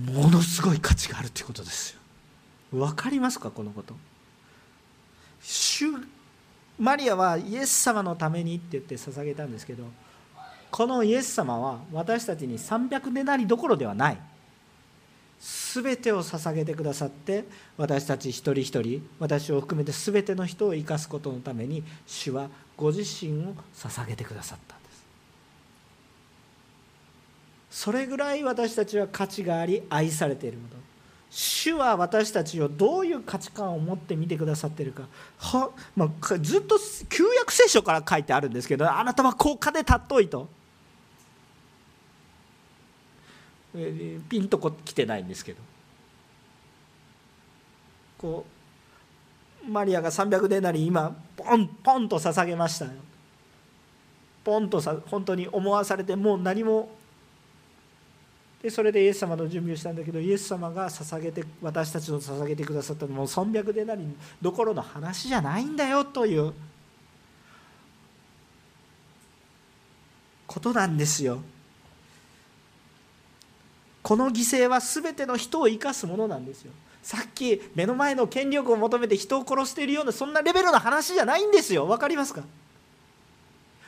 [0.04, 2.00] ものすごい価値があるということですよ。
[2.72, 3.52] 分かりますか？
[3.52, 3.94] このこと。
[5.40, 5.86] 主
[6.80, 9.84] マリアはイエス様のためにって言って捧げたんですけど
[10.72, 14.18] このイエス様は私たちに300デナリどころではない。
[15.40, 17.44] 全てを捧げてくださって
[17.76, 25.06] 私たち一人一人私を含めて全ての人を生かすことのために主はご自身を捧げてくださったんです。
[27.70, 30.76] それぐらい私たちは価値があり愛されているもの。
[31.28, 35.02] 主は私たちをどういう価値観を持って見てくださっているか。
[35.36, 36.78] は、まあ、ずっと
[37.10, 40.48] 旧約聖書から書いてあるんですけどあなたは高価で尊いと。
[44.28, 45.60] ピンとこ来てないんですけど。
[48.18, 48.46] こ
[49.66, 52.86] うマリアが300デナリ今ポンポンと捧げました
[54.42, 56.88] ポンとさ本当に思わされてもう何も。
[58.62, 63.12] でそれでイエス様の準備をしたんだけどイエス様が捧げて私たちの捧げてくださったの。
[63.12, 64.04] もう300デナリ
[64.40, 66.54] どころの話じゃないんだよという。
[70.46, 71.42] ことなんですよ。
[74.06, 76.70] この犠牲は全ての人を生かすものなんですよ。
[77.02, 81.86] さっき目の前の権力を求めて人を殺しているようなそんなレベルの話じゃないんですよ。
[81.86, 82.44] 分かりますか？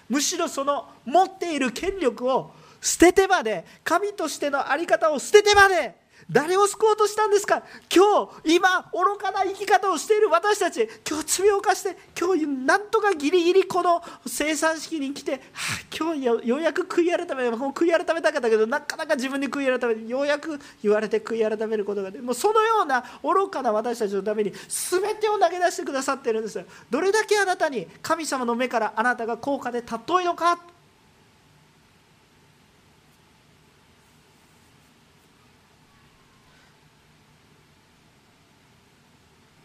[0.08, 2.50] むしろその持っている権力を
[2.80, 5.94] 捨ててまで神としての在り方を捨ててまで
[6.30, 7.62] 誰を救おうとしたんですか？
[7.94, 10.88] 今日今愚かな生き方をしている私たち。
[11.08, 26.62] 今日罪を犯して今日なんとかギリギリこの生産式に来て、はあ、今日ようやく悔い改めもう悔い改めたかったけどなかなか自分で悔い改めようやく言われて悔い改めることがでもうそのような愚かな私たちのために全てを投げ出してくださっているんです。
[26.90, 30.58] どれだけあなたに神様の目からあなたが高価で尊いのか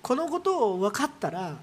[0.04, 1.56] このことを分かったら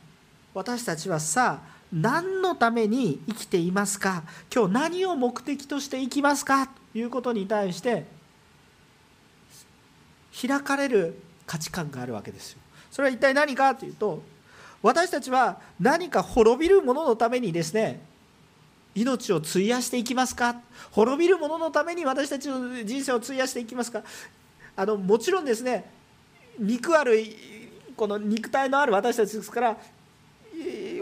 [0.55, 1.61] 私たちはさ
[1.93, 4.23] 何のために生きていますか？
[4.53, 6.67] 今日何を目的として生きますか？
[6.67, 8.07] ということに対して
[10.41, 12.61] 開かれる価値観があるわけですよ。
[12.91, 14.23] それは一体何かというと
[14.83, 18.01] 私たちは何か滅びるもののためにですね
[18.95, 20.57] 命を費やしていきますか？
[20.93, 24.03] 滅びるもののために私たちの人生を費やしていきますか？
[24.77, 25.91] あのもちろんですね
[26.59, 27.23] 肉ある
[28.01, 29.77] この肉体のある私たちですから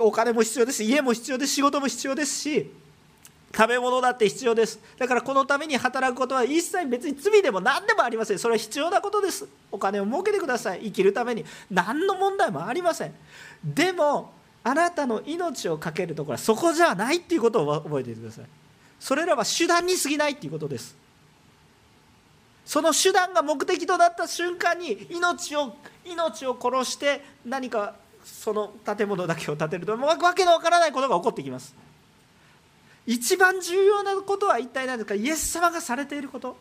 [0.01, 2.69] お金も必要です家も必要です仕事も必要ですし
[3.55, 4.79] 食べ物だって必要です。
[4.99, 8.39] だからこのために働くことは一切別に罪でも何でもありません。
[8.39, 9.49] それは必要なことです。
[9.73, 10.81] お金を儲けてください。
[10.83, 11.47] 生きるために。
[11.71, 13.15] 何の問題もありません。
[13.65, 14.33] でも
[14.63, 18.45] あなたの命を懸けるところはそこじゃないっていうことを覚えていてください。
[19.01, 20.95] それらは手段に過ぎないっていうことです。
[22.69, 31.75] その手段が目的となった瞬間に命を命を殺して何かその建物だけを建てるとわけのわからないことが起こってきます。
[33.07, 36.59] 一番重要なことは一体何ですかイエス様がされていること。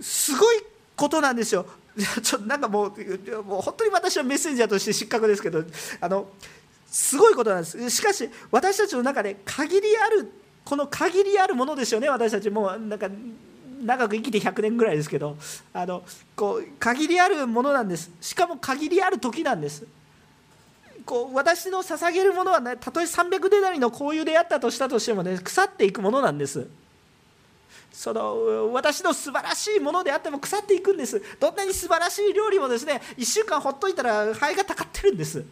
[0.00, 0.62] すごい
[0.96, 1.66] ことなんですよ。
[2.22, 5.62] ちょっとなんかもうもう本当に私はメッセンジャーとして失格ですけど
[6.00, 6.26] あの
[6.86, 7.90] すごいことなんです。
[7.90, 10.32] しかし私たちの中で限りある
[10.68, 12.50] この限りあるものですよね私たち。
[12.50, 13.08] もなんか
[13.82, 15.34] 長く生きて100年ぐらいですけど。
[15.72, 16.02] あの
[16.36, 18.10] こう限りあるものなんです。
[18.20, 19.86] しかも限りある時なんです。
[21.06, 26.68] こう私の捧げるものは、ね、たとえ300デナリの交友であったとしたとしてもね腐っていくものなんです。
[27.90, 31.22] その私の素晴らしいものであっても腐っていくんです。
[31.40, 35.42] どんなに素晴らしい料理もですね1週間ほっといたら灰がたかってるんです。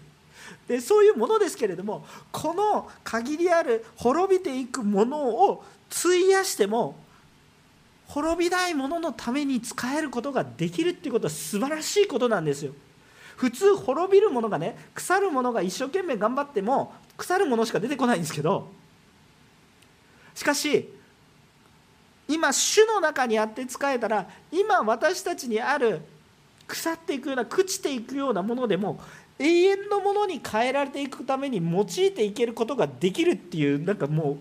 [0.69, 5.19] でそういうものですけれどもこの限りある滅びていくもの
[5.51, 6.97] を費やしても
[8.09, 12.73] 滅びないもののために使えることができるっていうことは素晴らしいことなんですよ。
[13.37, 18.69] 普通滅びるものがね腐るものが一生懸命頑張っても腐るものしか出てこないんですけど
[20.35, 20.91] しかし
[22.29, 26.01] 今主の中にあって使えたら今私たちにある
[26.67, 29.01] 腐っていくような朽ちていくようなものでも
[29.39, 34.37] 永遠のものに変えられていくために用いていけることができるっていうなんかもう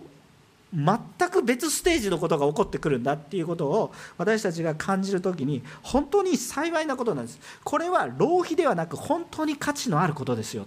[0.73, 7.39] 全く別ステージのことが起こってくるんだっていうことを私たちが感じる時に本当に幸いなことなんです。
[7.63, 10.65] これは浪費ではなく本当に価値のあることですよ。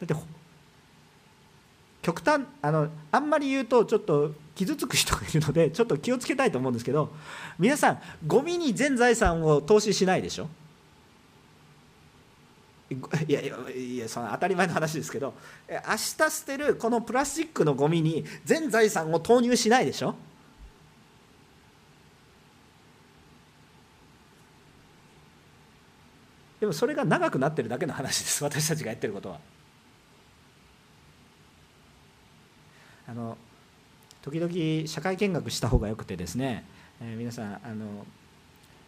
[0.00, 0.14] だって
[2.02, 7.10] 極端あのあんまり言うとちょっと傷つく人がいるのでちょっと気をつけたいと思うんですけど
[7.58, 10.48] 皆さんゴミに全財産を投資しないでしょ？
[12.90, 15.34] いやいやいやその当たり前の話ですけど
[15.68, 20.14] 明日捨てるこのプラスチックのゴミに全財産を投入しないでしょ？
[26.60, 29.40] でもそれが長くなってるだけの話です私たちがやってることは。
[33.06, 33.36] あの
[34.22, 36.64] 時々社会見学した方がよくてですね、
[37.02, 38.06] えー、皆さんあの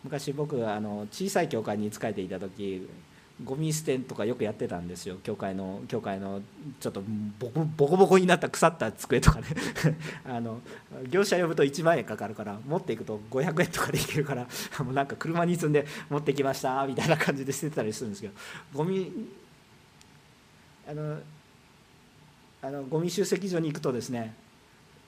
[0.04, 2.88] 昔僕あの小さい教会に仕えていた時
[3.44, 6.40] ゴミ捨てとかよくやってたんですよ教会の教会の
[6.80, 7.02] ちょっと
[7.38, 7.50] ボ
[7.86, 9.46] コボコになった腐った机とかね
[10.24, 10.60] あの
[11.10, 14.46] 業者呼ぶと1万円かかるから持っていくと500円とかでいけるから
[14.78, 18.34] もうなんか車に積んで持ってきましたみたいな感じで捨てたりするんですけど
[18.74, 19.12] ゴミ
[20.88, 21.18] あの
[22.62, 24.34] あのゴミ集積所に行くとですね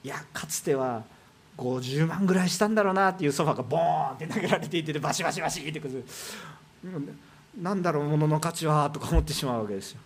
[0.03, 1.03] いやかつては
[1.57, 6.05] 50万ぐらいしたんだろうなっていうソファがボーンって投げられていてバシバシバシってくる。
[7.57, 9.99] 何だろう物の価値はとか思ってしまうわけですよ。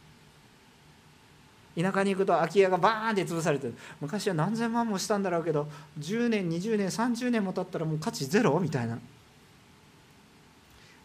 [1.76, 3.76] 田舎に行くと空き家がバーンって潰されてる。
[4.00, 5.68] 昔は何千万もしたんだろうけど
[6.00, 9.00] 10年20年30年も経ったらもう価値ゼロみたいな。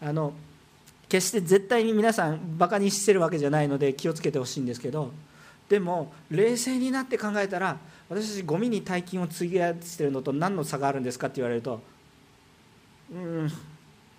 [0.00, 0.32] あの
[1.08, 5.10] 決して絶対に皆さんバカにしてるわけじゃないので気をつけてほしいんですけど
[5.68, 7.78] でも冷静になって考えたら
[8.08, 11.80] 私たちゴミに大金を費やしてるのと何の差があるんですかって言われると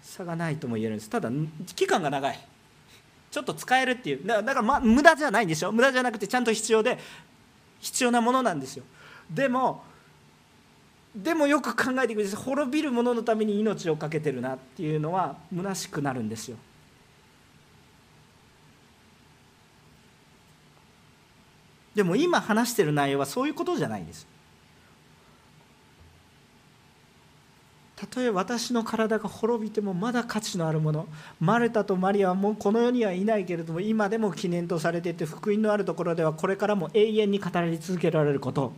[0.10, 1.10] 差がないとも言えるんです。
[1.10, 1.30] ただ
[1.76, 2.40] 期間が長い。
[3.32, 4.26] ちょっと使えるっていう。
[4.26, 5.72] だからま無駄じゃないんでしょ？
[5.72, 6.98] 無駄じゃなくてちゃんと必要で
[7.80, 8.84] 必要なものなんですよ。
[9.30, 9.84] でも
[11.16, 12.44] でもよく考えてください。
[12.44, 16.58] 滅びるもののために命を懸けてるなっていうのは虚しくなるんですよ。
[21.96, 24.26] でも今話してる内容はそういうことじゃないんです。
[28.00, 31.06] たとえ私の体が滅びてもまだ価値のあるもの
[31.42, 38.72] マルタとマリアはもうこの世にはいないけれども今でも記念とされていて福音のあるところではこれからも永遠に語り続けられること。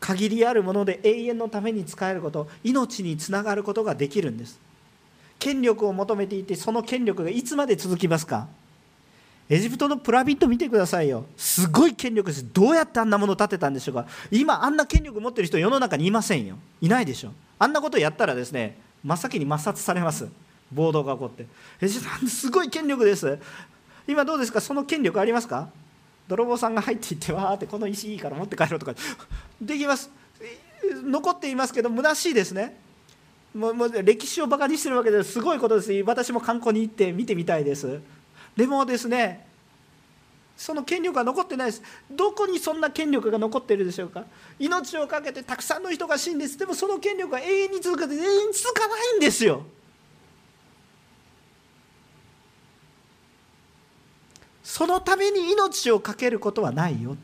[0.00, 4.58] 限りあるもので永遠のために使えること命につながることができるんです。
[5.38, 8.48] 権力を求めていてその権力がいつまで続きますか？
[9.50, 11.26] エジプトのプラビット見てくださいよ。
[11.36, 12.46] すごい権力です。
[12.52, 14.06] どうやってあんなもの建てたんでしょうか。
[14.30, 16.56] 今あんな権力持ってる人世の中にいませんよ。
[16.80, 17.32] いないでしょ。
[17.58, 20.28] あんなことやったらですね真っ先に抹殺されます。
[20.72, 21.46] 暴動が起こって。
[21.80, 23.40] エジプトすごい権力です。
[24.06, 24.60] 今どうですか？
[24.60, 25.68] その権力ありますか？
[26.28, 28.94] 泥棒さんが入っていってわーってこの石いいから持って帰ろうとか。
[29.60, 30.12] できます。
[31.02, 32.76] 残っていますけど虚しいですね。
[33.52, 35.32] もう歴史をバカにしてるわけです。
[35.32, 35.92] すごいことです。
[36.06, 38.00] 私も観光に行って見てみたいです。
[38.60, 39.46] でもですね
[40.54, 41.82] その権力が残ってないです。
[42.10, 44.26] どこにそんな権力が残っているでしょうか。
[44.58, 46.58] 命を懸けてたくさんの人が死んです。
[46.58, 49.62] でもその権力が永遠に続か永遠に続かないんですよ。
[54.62, 57.16] そのために命を懸けることはないよ。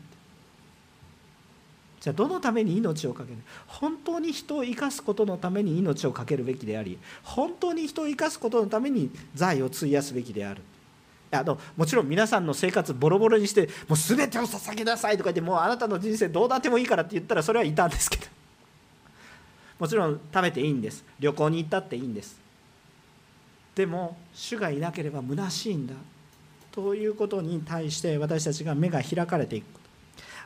[2.00, 3.42] じゃあどのために命を懸ける？
[3.66, 10.62] 本当に人を生かすことのために命を懸けるべきであり本当に人を生かすことのために財を費やすべきである。
[11.30, 18.26] あのもちろん皆さんの生活ボロボロにしてもう全てを捧げなさいとか言ってもうあなたの人生どうだってもいいからって言ったらそれはいたんですけど。
[19.78, 21.04] もちろん食べていいんです。
[21.20, 22.36] 旅行に行ったっていいんです。
[23.74, 25.94] でも主がいなければ虚しいんだ。
[26.72, 29.66] ということに対して私たちが目が開かれていく。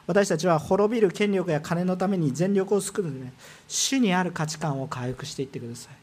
[0.06, 3.30] 私たちは滅びる権力や金のために全力を尽くすので、
[3.68, 5.99] 主にある価値観を回復していってください。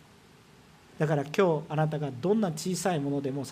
[0.97, 3.43] だから今日あなたがどんな小さいものでも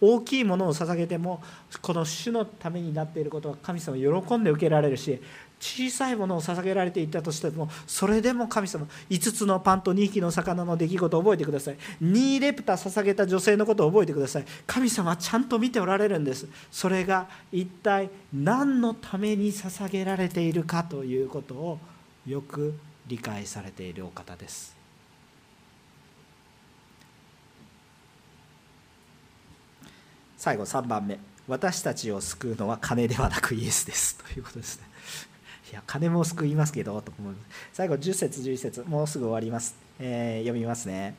[0.00, 1.42] 大きいものを捧げても
[1.82, 5.20] この主のためになっていることは神様喜んで受けられるし
[5.60, 11.76] 小さいものを捧げられていたとしてもそれでも神様5つのパンと2匹の魚の出来事を覚えてください。
[12.02, 14.44] 2レプタ捧げた女性のことを覚えてください。
[14.66, 16.46] 神様はちゃんと見ておられるんです。
[16.70, 21.78] それが一体何のために捧げられているかということを
[22.26, 22.74] よく
[23.06, 24.83] 理解されているお方です。
[30.44, 31.18] 最後3番目。
[31.48, 34.18] 私たちを救うのは金ではなくイエスです。
[34.18, 34.84] ということですね。
[35.72, 38.84] いや金も救いますけどと思います最後10節11節。
[38.86, 41.14] もうすぐ終わります、えー、読みますね、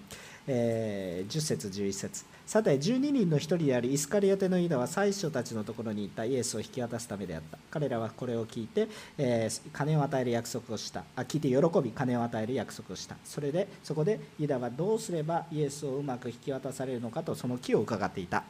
[0.46, 2.24] えー、10節11節。
[2.46, 7.58] さて12人の一人であるイスカリオテのユダは最初たちのところに行ったイエスを引き渡すためであった。
[7.72, 11.04] 彼らはこれを聞いて、えー、金を与える約束をした。
[11.16, 13.18] あ聞いて喜び金を与える約束をした。
[13.26, 18.44] それでそこでユダはどうすればイエスをうまく引き渡されるのかとその気を伺っていた。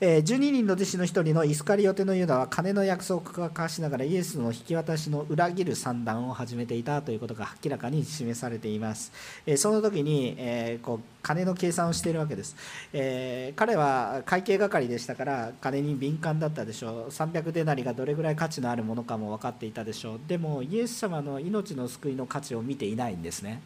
[0.00, 9.12] え12人の弟子の一人のイスカリオテのユダは金の約束を交わしながらイエスの引き渡しの裏切る算段を始めていたということが明らかに示されています、
[9.44, 12.54] えその時に、えこう金の計算をしているわけです、
[12.92, 17.08] え彼は会計係でしたから金に敏感だったでしょう。
[17.10, 20.20] 300デナリがどれぐらい価値のあるものかも分かっていたでしょう。
[20.26, 23.60] でもイエス様の命の救いの価値を見ていないんですね。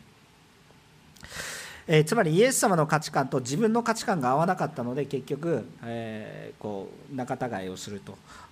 [1.86, 8.00] えー、つまりイエス様の価値観と自分の価値観が合わなかったので結局、えー、こう仲違いをする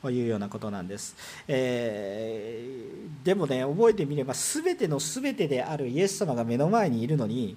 [0.03, 1.15] というようなことなんです、
[1.47, 7.57] えー、でもね覚えてみれば全ての全てであるイエス様が目の前にいるのに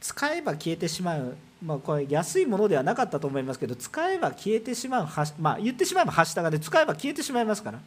[0.00, 5.08] 使えば消えてしまう、まあ、これ安いものではなかったと思いますけど使えば消えてしまう
[5.40, 7.80] まあ、言ってしまえばはしたがで使えば消えてしまいますから。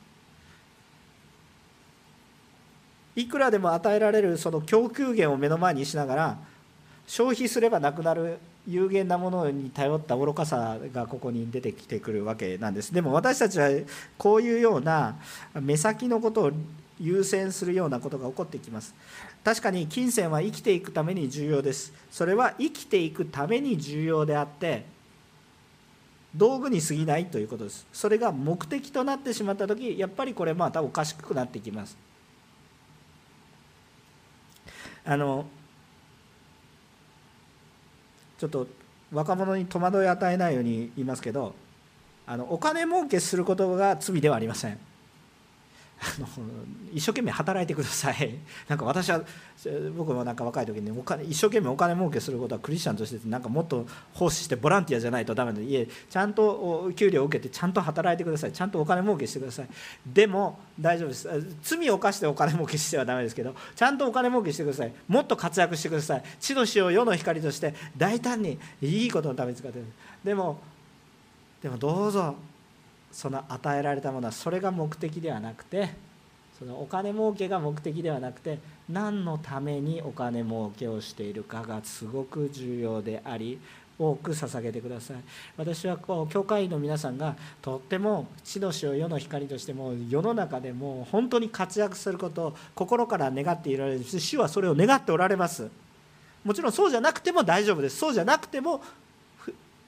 [3.16, 6.38] いくらでも与えられるその供給源を目の前にしながら
[7.10, 8.38] 消費すればなくなる
[8.68, 12.94] 有限なものに頼った愚かさがここに出てきてくるわけなんです。
[12.94, 13.68] でも私たちは
[14.16, 15.16] こういうような
[15.60, 16.52] 目先のことを
[17.00, 18.94] 優先するようなことが起こってきます。
[19.44, 21.92] 確かに金銭は生きていくために重要です。
[22.12, 24.86] それは生きていくために重要であって
[26.36, 27.88] 道具に過ぎないということです。
[27.92, 31.98] それが目的となってしまった時やっぱりこれまたおかしくなってきます。
[35.04, 35.48] あの
[38.40, 38.68] ちょっと
[39.12, 41.54] 若者に戸惑いを与えないように言いますけど
[42.26, 44.80] あのお金儲けすることが罪ではありません。
[46.02, 46.28] あの
[46.94, 48.36] 一生懸命働いてください。
[48.70, 49.22] なんか私は
[49.98, 58.54] 僕もなんか若い時にお金一生懸命お金儲けすることはクリスチャンとしてなんかもっと奉仕してボランティアじゃないとダメでいえちゃんと給料を受けてちゃんと働いてください。
[58.54, 59.68] ちゃんとお金儲けしてください。
[60.06, 61.28] でも大丈夫です。
[61.62, 64.94] 罪を犯してお金儲けしてはダメですけどちゃんとお金儲けしてください。
[65.08, 66.24] もっと活躍してください。
[66.40, 69.86] 地の塩世の光として大胆にいいことのために使ってる。
[70.24, 70.62] でも
[71.62, 72.36] でもどうぞ。
[73.12, 75.90] その与えられたものはそれが目的ではなくて
[76.58, 83.60] そのお金儲けが目的ではなくて何のためにお金儲けをしているかがすごく重要であり
[83.98, 85.18] 多く捧げてください。
[85.58, 95.70] 私はこう教会員の皆さんがとっても地の塩世の光としても世の中でも本当に活躍することを心から願っていられるし主はそれを願っておられます。
[96.46, 97.98] もちろんそうじゃなくても大丈夫です。
[97.98, 98.82] そうじゃなくても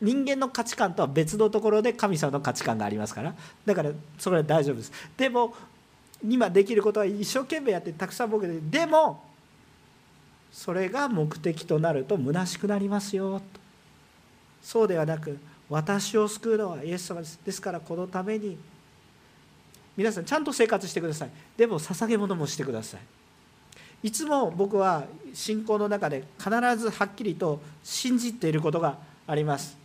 [0.01, 3.35] 人間の価値観とは別のところで神様の価値観がありますから。
[3.65, 4.91] だからそれは大丈夫です。
[5.15, 5.53] でも
[6.27, 9.23] 今できることは一生懸命やってたくさん僕ででも
[10.51, 13.43] それが目的となると虚しくなりますよと。
[14.61, 15.37] そうではなく
[15.69, 17.39] 私を救うのはイエス様です。
[17.45, 18.57] ですからこのために
[19.95, 21.29] 皆さんちゃんと生活してください。
[21.55, 23.01] でも捧げ物もしてください。
[24.03, 28.97] いつも僕は信仰の中で必ずはっきりと信じていることが
[29.27, 29.80] あります。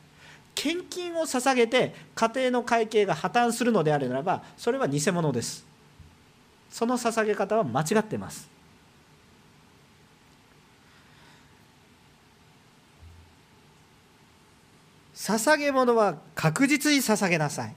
[0.57, 5.65] 献金を捧げて家庭の会計が破綻するのであるならばそれは偽物です。
[6.71, 8.49] その捧げ方は間違ってます。
[15.15, 17.75] 捧げ物は確実に捧げなさい。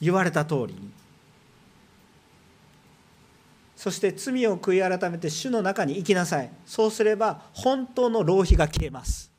[0.00, 0.90] 言われた通りに。
[3.76, 6.50] そして罪を悔い改めて主の中に生きなさい。
[6.64, 9.33] そうすれば本当の浪費が消えます。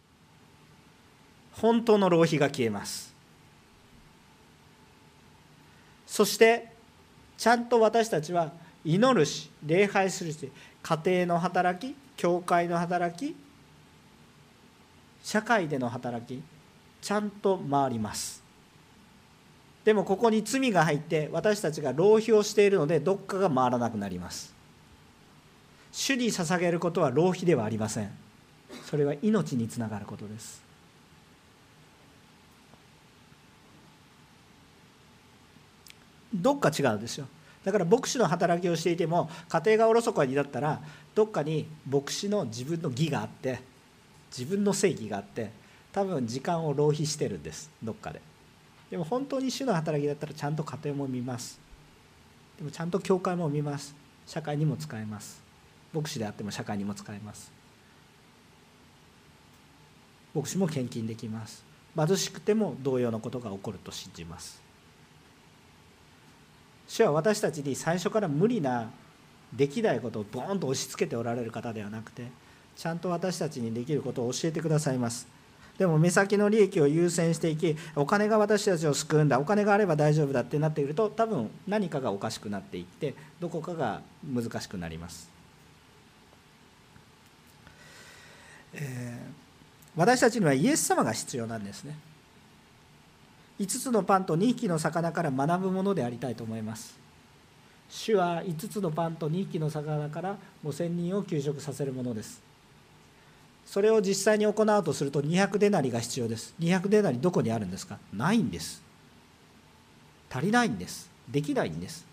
[1.61, 3.13] 本当の浪費が消えます。
[6.05, 6.71] そして
[7.37, 8.51] ちゃんと私たちは
[8.83, 10.51] 祈るし礼拝するし
[10.81, 13.35] 家庭の働き教会の働き
[15.23, 16.41] 社会での働き
[17.01, 18.43] ちゃんと回ります。
[19.83, 24.53] でもここに罪が入って私たちが浪費をしているのでどっかが回らなくなります。
[25.91, 28.11] 主に捧げることは浪費ではありません。
[28.85, 30.64] それは命につながることです。
[36.41, 37.27] どっか違うんですよ。
[37.63, 40.81] だから牧師の働きをしていても家庭がおろそかになったら
[41.15, 43.59] どっかに牧師の自分の義があって
[44.37, 45.49] 自分の正義があって
[45.91, 48.21] 多分時間を浪費してるんですどっかで。
[48.91, 51.59] でも本当に主の働きだったらちゃんと家庭も見ます。
[52.57, 53.95] でもちゃんと教会も見ます。
[54.27, 55.41] 社会にも使えます。
[55.93, 57.51] 牧師であっても社会にも使えます。
[60.35, 61.63] 牧師も献金できます。
[61.95, 64.64] 貧しくても同様のことが起こると信じます。
[66.87, 68.89] 主は私たちに最初から無理な
[69.53, 72.27] できないことをボーンと押し付けておられる方ではなくて
[72.75, 75.27] ちゃんと私たちにできることを教えてくださいます。
[75.77, 85.29] でも目先の利益を優先していきお金が私たちを救うんだお金があれば大丈夫だってなっていると多分何かがおかしくなっていってどこかが難しくなります、
[88.73, 91.97] えー、私たちにはイエス様が必要なんですね。
[93.59, 96.97] 5つのパンと2匹の魚から学ぶものでありたいと思います。
[97.89, 100.35] 主は5つのパンと2匹の魚から
[100.65, 102.41] 5000人を給食させるものです。
[103.65, 106.53] それを実際に行うとすると200デナリが必要です。
[106.59, 107.97] 200デナリどこにあるんですか？
[108.13, 108.83] ないんです。
[110.29, 111.09] 足りないんです。
[111.29, 112.05] できないんです。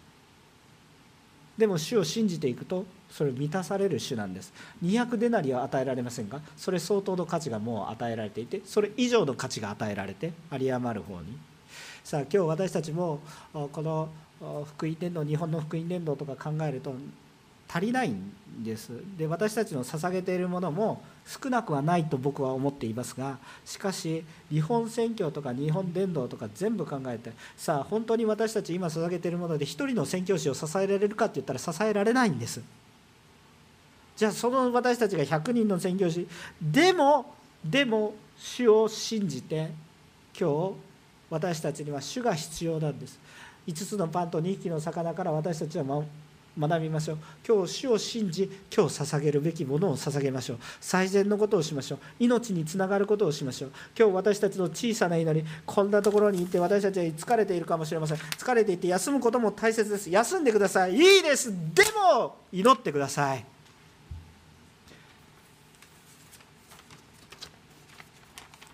[1.62, 4.52] でも主を信じていくとそれ満たされる主なんです。
[4.82, 11.38] 200デナリは与えられませんがそれ相当の価値がもう与えられていてそれ以上の価値が与えられて有り余る方に。
[12.02, 13.20] さあ今日私たちも
[13.52, 14.08] この
[14.40, 16.96] 福音伝道日本の福音伝道とか考えると
[17.72, 18.90] 足りないんです。
[19.16, 32.60] で私たちの捧げているものも少なくはないと僕は思っていますがしかし日本宣教とか日本伝道とか全部考えてさあ本当に私たち今捧げているもので一人の宣教師を支えられるかって言ったら支えられないんです。
[34.16, 36.28] じゃあその私たちが100人の宣教師
[36.60, 39.70] でもでも主を信じて
[40.38, 40.72] 今日
[41.30, 43.18] 私たちには主が必要なんです。
[43.66, 45.84] 5つのパンと2匹の魚から私たちは
[46.59, 47.18] 学びましょう。
[47.46, 50.59] 今日主を信じ今日捧げるべきものを捧げましょう。
[50.80, 51.98] 最善のことをしましょう。
[52.18, 53.72] 命につながることをしましょう。
[53.98, 58.16] 今日私たちの小さな祈りこんなところに行って私たちは疲れているかもしれません。
[58.16, 60.11] 疲れていて休むことも大切です。
[60.11, 60.94] 休んでください。
[60.94, 61.50] いいです。
[61.74, 61.84] で
[62.14, 63.44] も祈ってください。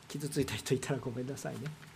[0.09, 1.88] 傷ついた人いたらごめんなさいね。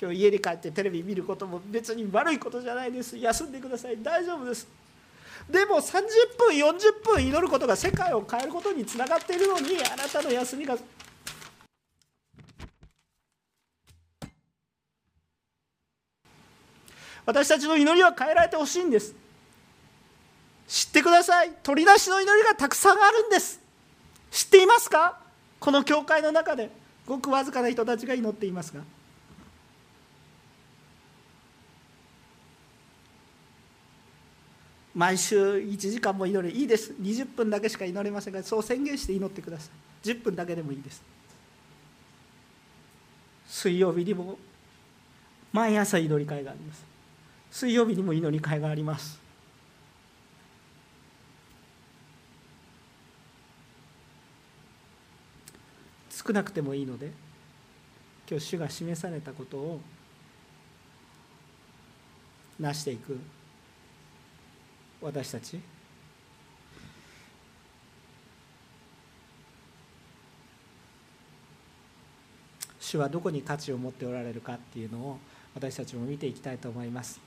[0.00, 3.16] 今日家に帰ってテレビ見ることも別に悪いことじゃないです。
[3.16, 3.96] 休んでください。
[4.02, 4.68] 大丈夫です。
[5.50, 6.02] でも30
[6.38, 10.76] 分40分祈ることが世界を変えることにつながっているのにあなたの休みが。
[17.24, 19.14] 私たちの祈りは変えられてほしいんです。
[20.68, 21.52] 知ってください。
[21.62, 23.60] 取り出しの祈りがたくさんあるんです。
[24.30, 25.18] 知っていますか？
[25.58, 26.70] この教会の中で。
[27.06, 28.82] ごくわずかな人たちが祈っていますが。
[34.96, 36.94] 毎週1時間も祈りいいです。
[36.94, 39.68] 20分だけしか祈れませんがそう宣言して祈ってくださ
[40.02, 40.08] い。
[40.08, 41.02] 10分だけでもいいです。
[43.46, 44.38] 水曜日にも
[45.52, 46.82] 毎朝祈り会があります。
[47.50, 49.20] 水曜日にも祈り会があります。
[56.10, 57.12] 少なくてもいいので
[58.28, 59.80] 今日主が示されたことを
[62.58, 63.18] 成していく。
[65.00, 65.60] 私たち？
[72.80, 75.18] 主はどこに価値を持っておられるかっていうのを
[75.54, 77.20] 私たちも見ていきたいと思います。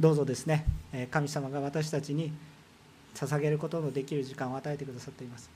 [0.00, 0.64] どうぞですね
[1.10, 2.32] 神様が私たちに
[3.14, 5.48] 捧げることのできる時間を与えてくださっています。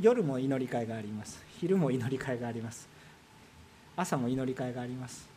[0.00, 1.42] 夜も祈り会があります。
[1.58, 2.88] 昼も祈り会があります。
[3.96, 5.28] 朝も祈り会があります。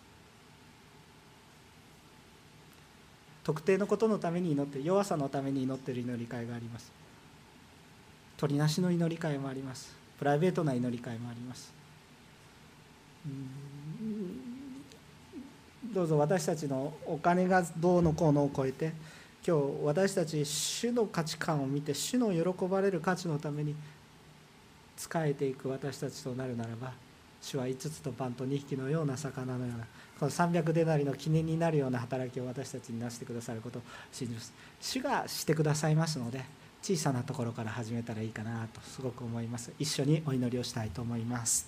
[3.44, 6.92] 特定のことのために祈って弱さのために祈っている祈り会があります。
[8.38, 9.96] 取りなしの祈り会もあります。
[10.18, 11.72] プライベートな祈り会もあります。
[15.94, 18.94] どうぞ私たちのお金がどうのこうのを超えて
[19.46, 23.76] 今日私たち主の価値観を見て主の喜ばれる価値のために
[24.98, 26.94] 仕えていく私たちとなるならば
[27.42, 29.86] 主は5つとパンと2匹のような魚のような
[30.22, 34.54] この300デナリの記念になるような働きを私たちになしてくださることを信じます。
[34.80, 36.46] 主がしてくださいますので
[36.84, 39.72] 小さなところから始めたらいいかなとすごく思います。
[39.80, 41.68] 一緒にお祈りをしたいと思います。